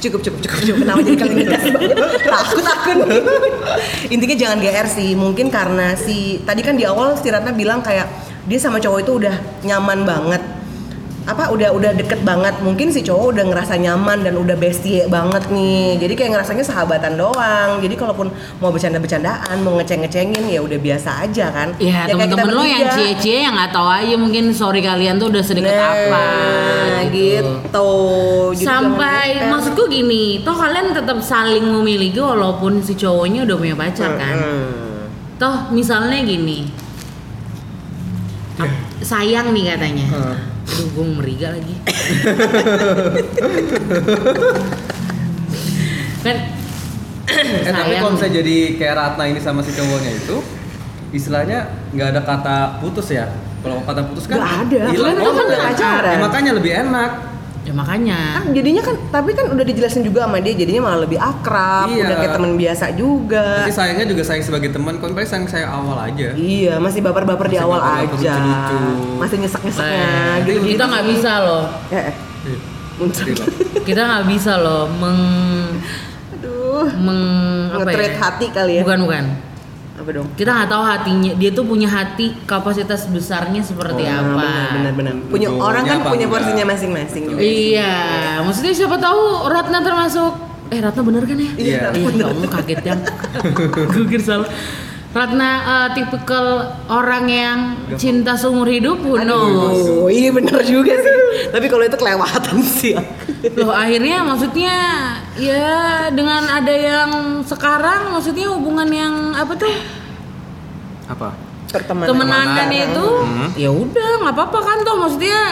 Cukup 0.00 0.24
cukup 0.24 0.40
cukup 0.40 0.58
cukup. 0.64 0.80
Kenapa 0.80 1.00
jadi 1.04 1.18
kalian 1.20 1.36
ngegas 1.44 1.64
banget? 1.76 1.96
Takut 2.24 2.64
takut. 2.64 2.98
Intinya 4.08 4.36
jangan 4.38 4.58
GR 4.64 4.86
sih. 4.88 5.10
Mungkin 5.12 5.46
karena 5.52 5.92
si 5.92 6.40
tadi 6.48 6.64
kan 6.64 6.78
di 6.78 6.88
awal 6.88 7.20
si 7.20 7.28
Ratna 7.28 7.52
bilang 7.52 7.84
kayak 7.84 8.08
dia 8.48 8.56
sama 8.56 8.80
cowok 8.80 8.98
itu 9.04 9.12
udah 9.20 9.34
nyaman 9.66 10.08
banget. 10.08 10.42
Apa 11.20 11.52
udah 11.52 11.70
udah 11.70 11.92
deket 11.92 12.20
banget. 12.20 12.58
Mungkin 12.58 12.88
si 12.88 13.00
cowok 13.00 13.36
udah 13.36 13.44
ngerasa 13.44 13.76
nyaman 13.76 14.24
dan 14.24 14.34
udah 14.34 14.56
bestie 14.56 15.04
banget 15.06 15.46
nih. 15.48 16.00
Jadi 16.00 16.12
kayak 16.16 16.30
ngerasanya 16.32 16.64
sahabatan 16.64 17.14
doang. 17.14 17.78
Jadi 17.78 17.94
kalaupun 17.94 18.32
mau 18.56 18.68
bercanda-bercandaan, 18.68 19.60
mau 19.60 19.76
ngeceng-ngecengin 19.76 20.48
ya 20.48 20.60
udah 20.60 20.78
biasa 20.80 21.28
aja 21.28 21.52
kan. 21.52 21.68
Ya 21.76 22.08
kayak 22.08 22.24
kita 22.24 22.40
temen-temen 22.40 22.52
lo 22.52 22.64
yang 22.64 22.88
cie-cie 22.88 23.44
yang 23.44 23.54
nggak 23.54 23.70
tahu 23.70 23.84
aja 23.86 24.14
mungkin 24.16 24.44
sorry 24.50 24.80
kalian 24.80 25.20
tuh 25.20 25.28
udah 25.28 25.44
sedekat 25.44 25.70
Nah, 25.70 25.92
apa 25.92 26.24
gitu. 27.10 27.92
Jadi 28.56 28.64
Sampai 28.64 29.26
maksudku 29.46 29.86
gini, 29.86 30.40
toh 30.40 30.52
kalian 30.52 30.90
tetap 30.90 31.20
saling 31.20 31.64
memiliki 31.64 32.18
walaupun 32.18 32.80
si 32.80 32.96
cowoknya 32.96 33.44
udah 33.44 33.56
punya 33.56 33.76
pacar 33.76 34.16
kan. 34.16 34.36
Hmm. 34.36 35.04
Toh 35.36 35.56
misalnya 35.70 36.20
gini, 36.20 36.68
ap- 38.56 38.80
sayang 39.00 39.52
nih 39.52 39.64
katanya. 39.72 40.06
Hmm. 40.10 40.36
Aduh, 40.70 40.86
gue 40.88 41.04
meriga 41.12 41.50
lagi. 41.50 41.74
kan 46.20 46.36
Eh 47.30 47.62
tapi 47.64 47.94
sayang. 47.94 48.02
kalau 48.02 48.12
misalnya 48.12 48.34
jadi 48.42 48.56
kayak 48.74 48.94
Ratna 48.96 49.24
ini 49.24 49.38
sama 49.38 49.62
si 49.62 49.70
cowoknya 49.70 50.12
itu 50.12 50.36
istilahnya 51.10 51.58
nggak 51.90 52.08
ada 52.10 52.20
kata 52.20 52.56
putus 52.78 53.06
ya. 53.08 53.30
Kalau 53.60 53.82
kata 53.82 54.02
putus 54.04 54.24
kan 54.26 54.40
Nggak 54.40 54.54
ada. 54.66 54.80
hilang. 54.90 55.14
Kan 55.14 55.22
itu 55.22 55.30
kan 55.32 55.46
pacaran. 55.70 56.10
Ya, 56.10 56.18
makanya 56.18 56.52
lebih 56.54 56.72
enak. 56.76 57.10
Ya 57.60 57.72
makanya. 57.72 58.40
kan 58.40 58.50
jadinya 58.50 58.80
kan 58.80 58.96
tapi 59.10 59.30
kan 59.30 59.46
udah 59.48 59.62
dijelasin 59.62 60.00
juga 60.00 60.24
sama 60.24 60.40
dia 60.40 60.54
jadinya 60.54 60.80
malah 60.82 61.00
lebih 61.02 61.16
akrab 61.16 61.86
Iya. 61.86 62.02
udah 62.02 62.16
kayak 62.16 62.32
teman 62.34 62.52
biasa 62.56 62.84
juga 62.94 63.44
Tapi 63.60 63.70
sayangnya 63.70 64.06
juga 64.06 64.22
sayang 64.22 64.42
sebagai 64.42 64.70
teman, 64.70 64.96
kan 64.96 65.12
paling 65.12 65.28
sayang 65.28 65.44
saya 65.44 65.66
awal 65.68 65.96
aja. 65.98 66.32
iya 66.32 66.74
masih 66.76 67.00
baper-baper 67.00 67.46
di 67.46 67.58
awal 67.58 67.78
baper-baper 67.78 68.16
aja 68.16 68.32
lucu-lucu. 68.32 68.76
masih 69.18 69.36
nyesek-nyeseknya 69.38 70.06
Nah, 70.08 70.34
gitu 70.42 70.58
kita 70.66 70.84
nggak 70.86 71.04
bisa 71.06 71.32
loh. 71.38 71.64
eh, 71.90 72.00
eh. 72.00 72.14
muncul 72.96 73.24
Gitu. 73.24 73.44
Kita 73.86 74.00
nggak 74.02 74.24
bisa 74.26 74.52
loh 74.56 74.84
meng 74.90 75.20
aduh 76.32 76.88
meng 76.96 77.22
apa 77.74 77.90
ya? 77.90 78.12
hati 78.14 78.46
kali 78.48 78.72
ya 78.76 78.82
Bukan 78.82 79.00
bukan. 79.04 79.24
Apa 80.00 80.10
dong 80.10 80.26
Kita 80.32 80.50
nggak 80.50 80.68
tahu 80.68 80.82
hatinya. 80.82 81.32
Dia 81.34 81.50
tuh 81.50 81.62
punya 81.62 81.86
hati 81.86 82.32
kapasitas 82.44 83.04
besarnya 83.06 83.60
seperti 83.60 84.02
Nah, 84.02 84.16
apa. 84.16 84.40
benar 84.40 84.68
benar 84.72 84.92
benar 84.94 85.14
punya 85.26 85.46
Ujungnya 85.46 85.60
orang 85.62 85.84
kan 85.84 85.96
apa 85.96 86.08
punya 86.08 86.24
enggak? 86.24 86.34
porsinya 86.34 86.64
masing-masing 86.66 87.22
juga 87.26 87.40
Iya, 87.40 87.94
maksudnya 88.40 88.72
siapa 88.74 88.96
tahu 88.96 89.20
Ratna 89.46 89.78
termasuk 89.80 90.32
eh 90.66 90.78
Ratna 90.78 91.02
bener 91.02 91.22
kan 91.22 91.36
ya? 91.36 91.50
Iya. 91.52 91.78
Iya, 91.92 92.08
ya 92.10 92.24
Allah 92.32 92.48
kaget 92.50 92.80
yang 92.82 93.00
gue 93.90 94.04
kira 94.06 94.24
salah. 94.24 94.48
Ratna 95.10 95.50
eh, 95.60 95.88
tipikal 95.92 96.46
orang 96.86 97.26
yang 97.26 97.58
cinta 97.96 98.38
seumur 98.38 98.64
hidup, 98.64 99.02
who 99.02 99.18
knows? 99.18 99.82
oh 99.82 100.06
iya 100.06 100.30
benar 100.30 100.62
juga 100.62 100.94
sih 100.94 101.14
tapi 101.50 101.66
kalau 101.66 101.82
itu 101.82 101.98
kelewatan 101.98 102.56
sih 102.62 102.94
Loh 103.52 103.74
akhirnya 103.74 104.22
maksudnya 104.22 104.74
ya 105.40 105.72
dengan 106.10 106.44
ada 106.44 106.70
yang 106.70 107.10
sekarang 107.42 108.12
maksudnya 108.12 108.46
hubungan 108.50 108.86
yang 108.86 109.14
apa 109.32 109.56
tuh 109.56 109.72
Apa? 111.08 111.32
pertemanan 111.66 112.08
temenan 112.08 112.68
itu 112.68 113.06
Hmm. 113.20 113.48
ya 113.54 113.70
udah 113.70 114.10
nggak 114.20 114.34
apa-apa 114.34 114.58
kan 114.60 114.78
toh 114.82 114.96
maksudnya 114.96 115.42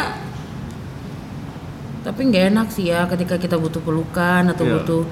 tapi 1.98 2.20
nggak 2.24 2.44
enak 2.50 2.68
sih 2.68 2.88
ya 2.88 3.04
ketika 3.06 3.36
kita 3.36 3.54
butuh 3.54 3.78
pelukan 3.78 4.44
atau 4.46 4.64
Iya. 4.64 4.72
butuh 4.76 5.02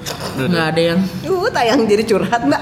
nggak 0.41 0.65
ada 0.67 0.81
yang 0.83 0.99
Uh, 1.23 1.47
tayang 1.47 1.85
jadi 1.85 2.03
curhat 2.03 2.41
mbak. 2.43 2.61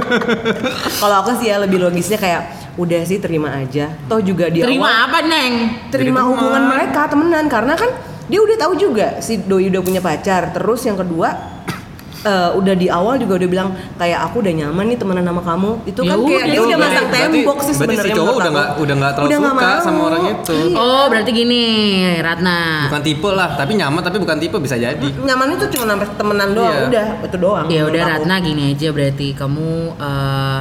Kalau 1.00 1.16
aku 1.18 1.30
sih 1.36 1.48
ya 1.48 1.58
lebih 1.58 1.78
logisnya 1.78 2.16
kayak 2.16 2.42
udah 2.76 3.00
sih 3.02 3.18
terima 3.18 3.52
aja. 3.52 3.92
Toh 4.06 4.20
juga 4.20 4.48
di 4.48 4.60
terima 4.60 4.88
awal 4.88 5.04
apa 5.06 5.18
neng 5.22 5.54
terima 5.88 5.92
Jadi 5.92 6.06
teman. 6.16 6.28
hubungan 6.32 6.62
mereka 6.66 7.00
temenan 7.06 7.44
karena 7.46 7.74
kan 7.74 7.90
dia 8.30 8.38
udah 8.38 8.56
tahu 8.56 8.72
juga 8.76 9.18
si 9.18 9.36
doi 9.40 9.66
udah 9.68 9.82
punya 9.82 9.98
pacar. 9.98 10.48
Terus 10.50 10.80
yang 10.82 10.94
kedua 10.94 11.34
eh, 12.22 12.50
udah 12.52 12.74
di 12.74 12.86
awal 12.86 13.16
juga 13.16 13.34
udah 13.34 13.48
bilang 13.48 13.68
kayak 13.96 14.20
aku 14.22 14.38
udah 14.38 14.52
nyaman 14.54 14.84
nih 14.86 14.96
temenan 14.96 15.24
sama 15.24 15.42
kamu. 15.42 15.70
Itu 15.84 16.00
Ya 16.00 16.06
kan 16.06 16.18
kayak 16.20 16.30
udah, 16.30 16.44
dia 16.46 16.60
udah 16.62 16.78
masang 16.78 17.08
tembok 17.08 17.34
sih 17.58 17.66
berarti 17.66 17.66
si 17.66 17.80
sebenarnya. 17.80 18.14
cowok 18.14 18.34
udah 18.36 18.50
nggak- 18.50 18.72
udah 18.76 18.94
nggak 18.94 19.12
terlalu 19.12 19.26
Udah 19.26 19.38
nggak 19.40 19.52
suka 19.52 19.66
mau. 19.66 19.82
sama 19.82 20.00
orang 20.06 20.22
itu. 20.30 20.58
Iya. 20.62 20.76
oh 20.78 21.04
berarti 21.06 21.30
gini 21.32 21.62
Ratna 22.20 22.58
Bukan 22.86 23.02
tipe 23.02 23.28
lah, 23.30 23.48
tapi 23.52 23.72
nyaman 23.74 24.00
tapi 24.00 24.16
bukan 24.16 24.36
tipe 24.38 24.56
bisa 24.58 24.76
jadi. 24.76 25.08
Nyaman 25.18 25.48
itu 25.52 25.64
cuma 25.70 25.84
sampai 25.88 26.06
temenan 26.12 26.48
doang, 26.52 26.70
Iya. 26.70 26.86
udah 26.86 27.06
itu 27.24 27.36
doang. 27.36 27.66
ya 27.66 27.82
udah 27.84 28.00
aku. 28.00 28.10
Ratna 28.14 28.34
gini 28.38 28.62
aja 28.70 28.88
berarti 28.90 29.26
kamu 29.32 29.70
eh, 29.96 30.60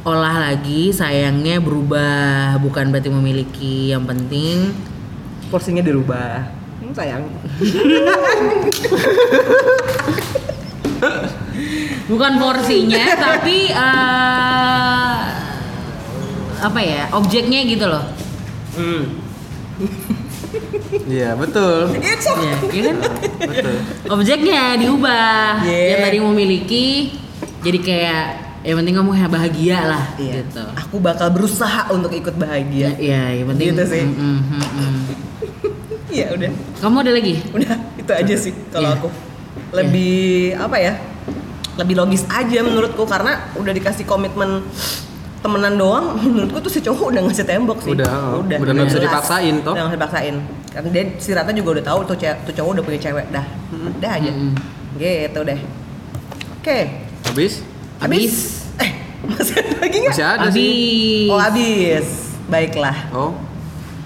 olah 0.00 0.36
lagi 0.42 0.88
sayangnya 0.90 1.58
berubah 1.58 2.10
bukan 2.58 2.88
berarti 2.88 3.08
memiliki 3.08 3.74
yang 3.88 4.02
penting 4.02 4.72
Porsinya 5.46 5.80
dirubah. 5.80 6.57
Hmm, 6.88 6.96
sayang. 6.96 7.24
bukan 12.08 12.32
porsinya 12.40 13.04
tapi 13.14 13.68
eh, 13.68 15.16
apa 16.58 16.80
ya 16.80 17.12
objeknya 17.12 17.60
gitu 17.66 17.86
loh 17.86 18.04
Hmm. 18.72 19.04
Iya, 21.04 21.34
betul. 21.34 21.92
It's 21.98 22.24
okay. 22.24 22.40
ya, 22.40 22.56
iya 22.70 22.82
kan 22.86 22.96
betul. 23.42 23.74
objeknya 24.08 24.62
diubah 24.76 25.60
Yeah. 25.60 25.84
yang 25.92 26.00
tadi 26.04 26.18
memiliki 26.22 26.86
jadi 27.60 27.78
kayak 27.78 28.24
yang 28.60 28.76
penting 28.78 28.94
kamu 28.94 29.10
bahagia 29.28 29.78
lah 29.82 30.04
Iya. 30.14 30.40
gitu 30.40 30.62
Aku 30.78 30.98
bakal 30.98 31.28
berusaha 31.30 31.90
untuk 31.90 32.10
ikut 32.10 32.32
bahagia. 32.34 32.96
ya 32.96 33.34
yang 33.34 33.50
penting 33.50 33.72
Gitu 33.72 33.84
sih. 33.84 34.02
Mm, 34.04 34.14
mm, 34.14 34.40
mm, 34.40 34.68
mm. 34.72 35.00
Iya 36.08 36.26
udah. 36.30 36.50
kamu 36.78 36.96
ada 36.98 37.12
lagi 37.12 37.34
Udah 37.50 37.72
itu 37.94 38.12
aja 38.12 38.34
sih 38.34 38.52
kalau 38.68 38.88
Iya. 38.88 38.98
aku. 38.98 39.08
Lebih 39.70 40.16
apa 40.56 40.76
ya? 40.76 40.92
Lebih 41.76 41.94
logis 41.94 42.24
aja 42.26 42.58
menurutku 42.60 43.04
karena 43.04 43.32
udah 43.54 43.70
dikasih 43.70 44.02
komitmen 44.02 44.64
temenan 45.38 45.74
doang 45.74 46.18
menurutku 46.24 46.58
tuh 46.58 46.68
si 46.68 46.80
cowok 46.80 47.06
udah 47.08 47.22
ngasih 47.22 47.44
tembok 47.44 47.78
sih 47.78 47.94
Udah, 47.94 48.42
udah 48.42 48.58
nggak 48.58 48.88
bisa 48.88 48.98
dipaksain, 48.98 49.54
toh. 49.60 49.70
udah 49.70 49.80
nggak 49.80 49.88
bisa 49.88 49.98
dipaksain 50.00 50.34
karena 50.68 50.88
dia 50.90 51.02
si 51.16 51.30
Rata 51.30 51.50
juga 51.52 51.68
udah 51.78 51.84
tahu 51.86 52.00
tuh, 52.04 52.14
tuh 52.18 52.52
cowok 52.52 52.70
udah 52.74 52.84
punya 52.84 53.00
cewek 53.00 53.26
dah 53.30 53.46
udah 53.70 54.10
aja 54.12 54.30
Mm-mm. 54.30 54.52
gitu 54.98 55.40
deh 55.40 55.60
oke 56.56 56.78
Habis? 57.24 57.52
habis 57.98 58.34
eh 58.76 58.90
masih 59.30 59.54
ada 59.56 59.74
lagi 59.78 59.96
nggak 59.96 60.10
Masih 60.10 60.26
ada 60.26 60.46
sih. 60.50 60.66
Habis. 60.66 61.30
oh 61.30 61.38
habis 61.38 62.06
baiklah 62.44 62.96
Oh, 63.12 63.30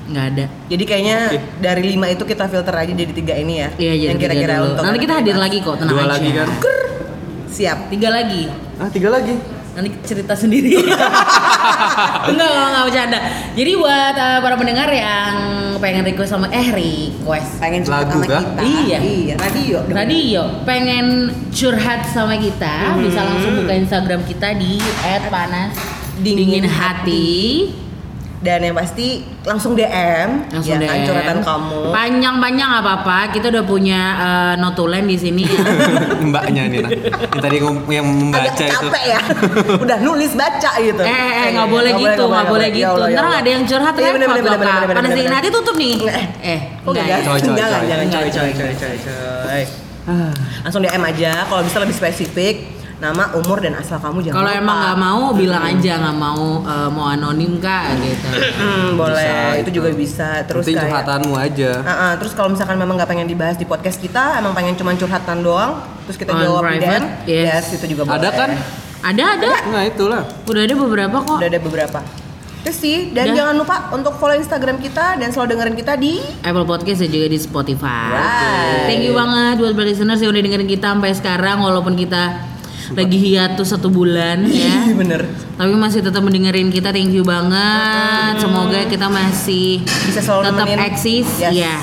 nggak 0.05 0.25
ada. 0.29 0.45
jadi 0.67 0.83
kayaknya 0.83 1.19
Oke. 1.29 1.39
dari 1.59 1.83
lima 1.85 2.07
itu 2.07 2.23
kita 2.23 2.45
filter 2.47 2.75
aja 2.75 2.93
jadi 2.93 3.13
tiga 3.13 3.35
ini 3.35 3.55
ya 3.57 3.69
Iya, 3.73 3.93
jadi 3.93 4.05
yang 4.05 4.19
kira-kira 4.19 4.55
untuk 4.61 4.83
Nanti 4.83 4.99
kita 4.99 5.15
hadir 5.17 5.37
lagi 5.37 5.59
kok, 5.59 5.75
tenang 5.77 5.91
dua 5.91 6.03
aja. 6.03 6.13
lagi 6.13 6.31
kan? 6.33 6.49
siap 7.47 7.79
Tiga 7.87 8.09
lagi. 8.09 8.43
Ah, 8.77 8.89
tiga 8.89 9.09
lagi. 9.09 9.35
Nanti 9.73 9.89
cerita 10.03 10.33
sendiri. 10.33 10.81
enggak, 12.29 12.49
enggak, 12.49 12.67
enggak 12.67 12.85
bercanda. 12.85 13.19
Jadi 13.53 13.73
buat 13.75 14.15
eh, 14.15 14.39
para 14.41 14.55
pendengar 14.57 14.89
yang 14.89 15.35
pengen 15.79 16.03
request 16.05 16.31
sama 16.31 16.47
eh 16.49 16.69
request 16.69 17.59
pengen 17.59 17.83
curhat 17.83 18.07
Lagu 18.07 18.13
sama 18.15 18.27
kah? 18.29 18.43
kita 18.45 18.63
Iya. 18.63 18.99
iya 19.01 19.35
radio. 19.35 19.77
Radio 19.85 20.43
pengen 20.63 21.07
curhat 21.51 22.07
sama 22.07 22.37
kita 22.37 22.95
Hmm. 22.95 23.03
bisa 23.03 23.21
langsung 23.21 23.53
buka 23.59 23.73
Instagram 23.75 24.21
kita 24.23 24.49
di 24.55 24.79
@panas 25.27 25.73
Dingin 26.15 26.63
dingin 26.63 26.67
hati. 26.69 27.33
Dan 28.43 28.59
yang 28.59 28.75
pasti 28.75 29.23
langsung 29.43 29.79
DM 29.79 30.51
Langsung 30.51 30.75
ya 30.75 30.83
kan 30.83 30.99
DM. 30.99 31.07
curhatan 31.07 31.39
kamu 31.41 31.79
Panjang-panjang 31.89 32.69
nggak 32.69 32.83
apa-apa. 32.83 33.19
Kita 33.31 33.47
udah 33.49 33.63
punya 33.63 34.01
eh, 34.19 34.55
notulen 34.59 35.07
di 35.07 35.15
sini 35.15 35.47
ya. 35.47 35.63
Mbaknya 36.21 36.63
nih, 36.67 36.79
nah. 36.83 36.91
Yang 36.91 37.39
tadi 37.39 37.57
yang 37.89 38.03
membaca 38.05 38.43
agak 38.43 38.59
itu. 38.59 38.67
capek 38.69 39.05
ya 39.07 39.21
udah 39.79 39.99
nulis 40.03 40.33
baca 40.35 40.71
gitu 40.77 41.03
eh, 41.03 41.15
eh, 41.15 41.49
nggak 41.55 41.69
boleh 41.71 41.93
gitu, 41.95 42.23
nggak 42.27 42.47
boleh 42.51 42.67
Ya 42.67 42.75
gitu. 42.75 43.03
Ya 43.05 43.15
Ntar 43.15 43.27
ada 43.33 43.49
yang 43.49 43.63
curhat 43.63 43.95
Iya, 43.95 44.11
bener, 44.11 44.27
bener, 44.27 44.43
bener, 44.43 44.59
bener, 44.59 44.97
Panas 44.99 45.11
dingin 45.13 45.33
hati 45.33 45.49
tutup 45.49 45.77
nih. 45.79 45.95
Eh, 46.03 46.25
Eh, 46.43 46.61
enggak 46.83 47.05
ya? 47.07 47.17
Jangan, 47.23 47.83
jangan 47.87 48.07
coy, 48.11 48.27
coy. 48.27 48.51
coy, 48.51 48.73
coy, 48.75 48.95
coy. 48.99 49.63
Langsung 50.63 50.83
DM 50.83 51.05
aja, 51.05 51.47
kalau 51.47 51.63
bisa 51.63 51.79
lebih 51.79 51.95
spesifik, 51.95 52.55
nama, 53.03 53.35
umur, 53.35 53.59
dan 53.59 53.75
asal 53.75 53.99
kamu 53.99 54.23
jangan 54.23 54.39
Kalau 54.39 54.51
emang 54.55 54.77
nggak 54.79 54.99
mau 55.03 55.23
bilang 55.35 55.65
aja 55.67 55.93
nggak 55.99 56.17
mau 56.23 56.63
eh, 56.63 56.89
mau 56.95 57.07
anonim 57.11 57.59
kak 57.59 57.99
gitu. 57.99 58.29
Hmm, 58.63 58.95
boleh, 58.95 59.19
Bisa, 59.19 59.59
itu 59.59 59.63
itu. 59.67 59.71
juga 59.83 59.91
bisa. 59.91 60.29
Terus 60.47 60.63
Penting 60.63 60.79
kayak, 60.79 60.91
curhatanmu 60.95 61.35
aja. 61.35 61.71
Ah, 61.83 61.91
ah, 61.91 62.13
terus 62.15 62.33
kalau 62.39 62.55
misalkan 62.55 62.79
memang 62.79 62.95
nggak 62.95 63.11
pengen 63.11 63.27
dibahas 63.27 63.59
di 63.59 63.67
podcast 63.67 63.99
kita, 63.99 64.39
emang 64.39 64.55
pengen 64.55 64.79
cuma 64.79 64.95
curhatan 64.95 65.43
doang, 65.43 65.83
terus 66.07 66.15
kita 66.15 66.31
On 66.31 66.39
jawab 66.39 66.63
private, 66.63 67.27
DM, 67.27 67.43
yes. 67.51 67.75
itu 67.75 67.87
juga 67.91 68.07
boleh. 68.07 68.23
Ada 68.23 68.29
kan? 68.31 68.51
Ada 69.03 69.25
ada. 69.35 69.51
Nah, 69.75 69.83
itulah. 69.83 70.23
Udah 70.47 70.63
ada 70.63 70.75
beberapa 70.79 71.17
kok. 71.27 71.37
Udah 71.43 71.49
ada 71.51 71.59
beberapa. 71.59 72.01
Terus 72.63 72.79
sih, 72.79 73.11
dan 73.11 73.35
Udah. 73.35 73.37
jangan 73.43 73.55
lupa 73.59 73.77
untuk 73.91 74.15
follow 74.23 74.39
Instagram 74.39 74.79
kita 74.79 75.19
dan 75.19 75.35
selalu 75.35 75.59
dengerin 75.59 75.75
kita 75.75 75.99
di 75.99 76.23
Apple 76.47 76.63
Podcast 76.63 77.03
dan 77.03 77.11
juga 77.11 77.27
di 77.27 77.39
Spotify. 77.43 78.15
Right. 78.15 78.87
Thank 78.87 79.03
you 79.03 79.19
banget 79.19 79.59
buat 79.59 79.75
listeners 79.75 80.23
yang 80.23 80.31
udah 80.31 80.43
dengerin 80.47 80.71
kita 80.71 80.95
sampai 80.95 81.11
sekarang 81.11 81.59
walaupun 81.59 81.99
kita 81.99 82.52
lagi 82.95 83.19
hiatus 83.19 83.69
satu 83.69 83.89
bulan 83.89 84.45
ya. 84.49 84.87
Iya 84.87 84.95
bener. 84.95 85.21
Tapi 85.55 85.73
masih 85.73 86.01
tetap 86.01 86.21
mendengerin 86.21 86.69
kita. 86.69 86.91
Thank 86.91 87.13
you 87.13 87.23
banget. 87.23 88.39
Semoga 88.39 88.85
kita 88.85 89.07
masih 89.07 89.81
Bisa 89.81 90.21
selalu 90.21 90.43
tetap 90.47 90.67
nemenin. 90.67 90.87
eksis 90.87 91.29
Yes. 91.39 91.53
ya. 91.59 91.77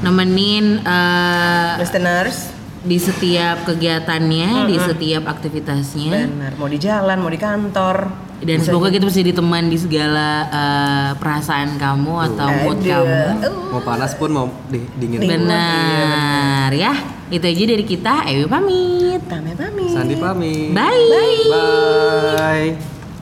Nemenin 0.00 0.82
eh, 0.82 1.70
Listeners, 1.78 2.50
di 2.82 2.98
setiap 2.98 3.62
kegiatannya, 3.64 4.66
di 4.66 4.76
setiap 4.76 5.24
aktivitasnya. 5.24 6.26
benar. 6.26 6.52
Mau 6.56 6.66
di 6.66 6.76
jalan, 6.76 7.16
mau 7.16 7.28
di 7.28 7.38
kantor. 7.38 8.10
Dan 8.42 8.58
Bisa 8.58 8.74
semoga 8.74 8.90
kita 8.90 9.06
bisa 9.06 9.22
diteman 9.22 9.70
di 9.70 9.78
segala 9.78 10.28
eh, 10.44 11.10
perasaan 11.14 11.78
kamu 11.78 12.14
atau 12.28 12.48
mood 12.60 12.78
Aduh. 12.80 12.90
kamu. 12.90 13.22
Uh. 13.38 13.70
Mau 13.70 13.82
panas 13.82 14.12
pun 14.12 14.30
mau 14.30 14.46
di- 14.66 14.82
dingin. 14.96 15.22
Dingin. 15.22 15.46
Benar 15.46 16.70
ya. 16.72 17.21
Itu 17.32 17.48
aja 17.48 17.64
dari 17.64 17.84
kita. 17.88 18.14
Ewi 18.28 18.44
pamit. 18.44 19.20
Tame 19.24 19.56
pamit. 19.56 19.88
Sandi 19.96 20.14
pamit. 20.20 20.76
Bye. 20.76 21.48
Bye. 22.36 22.91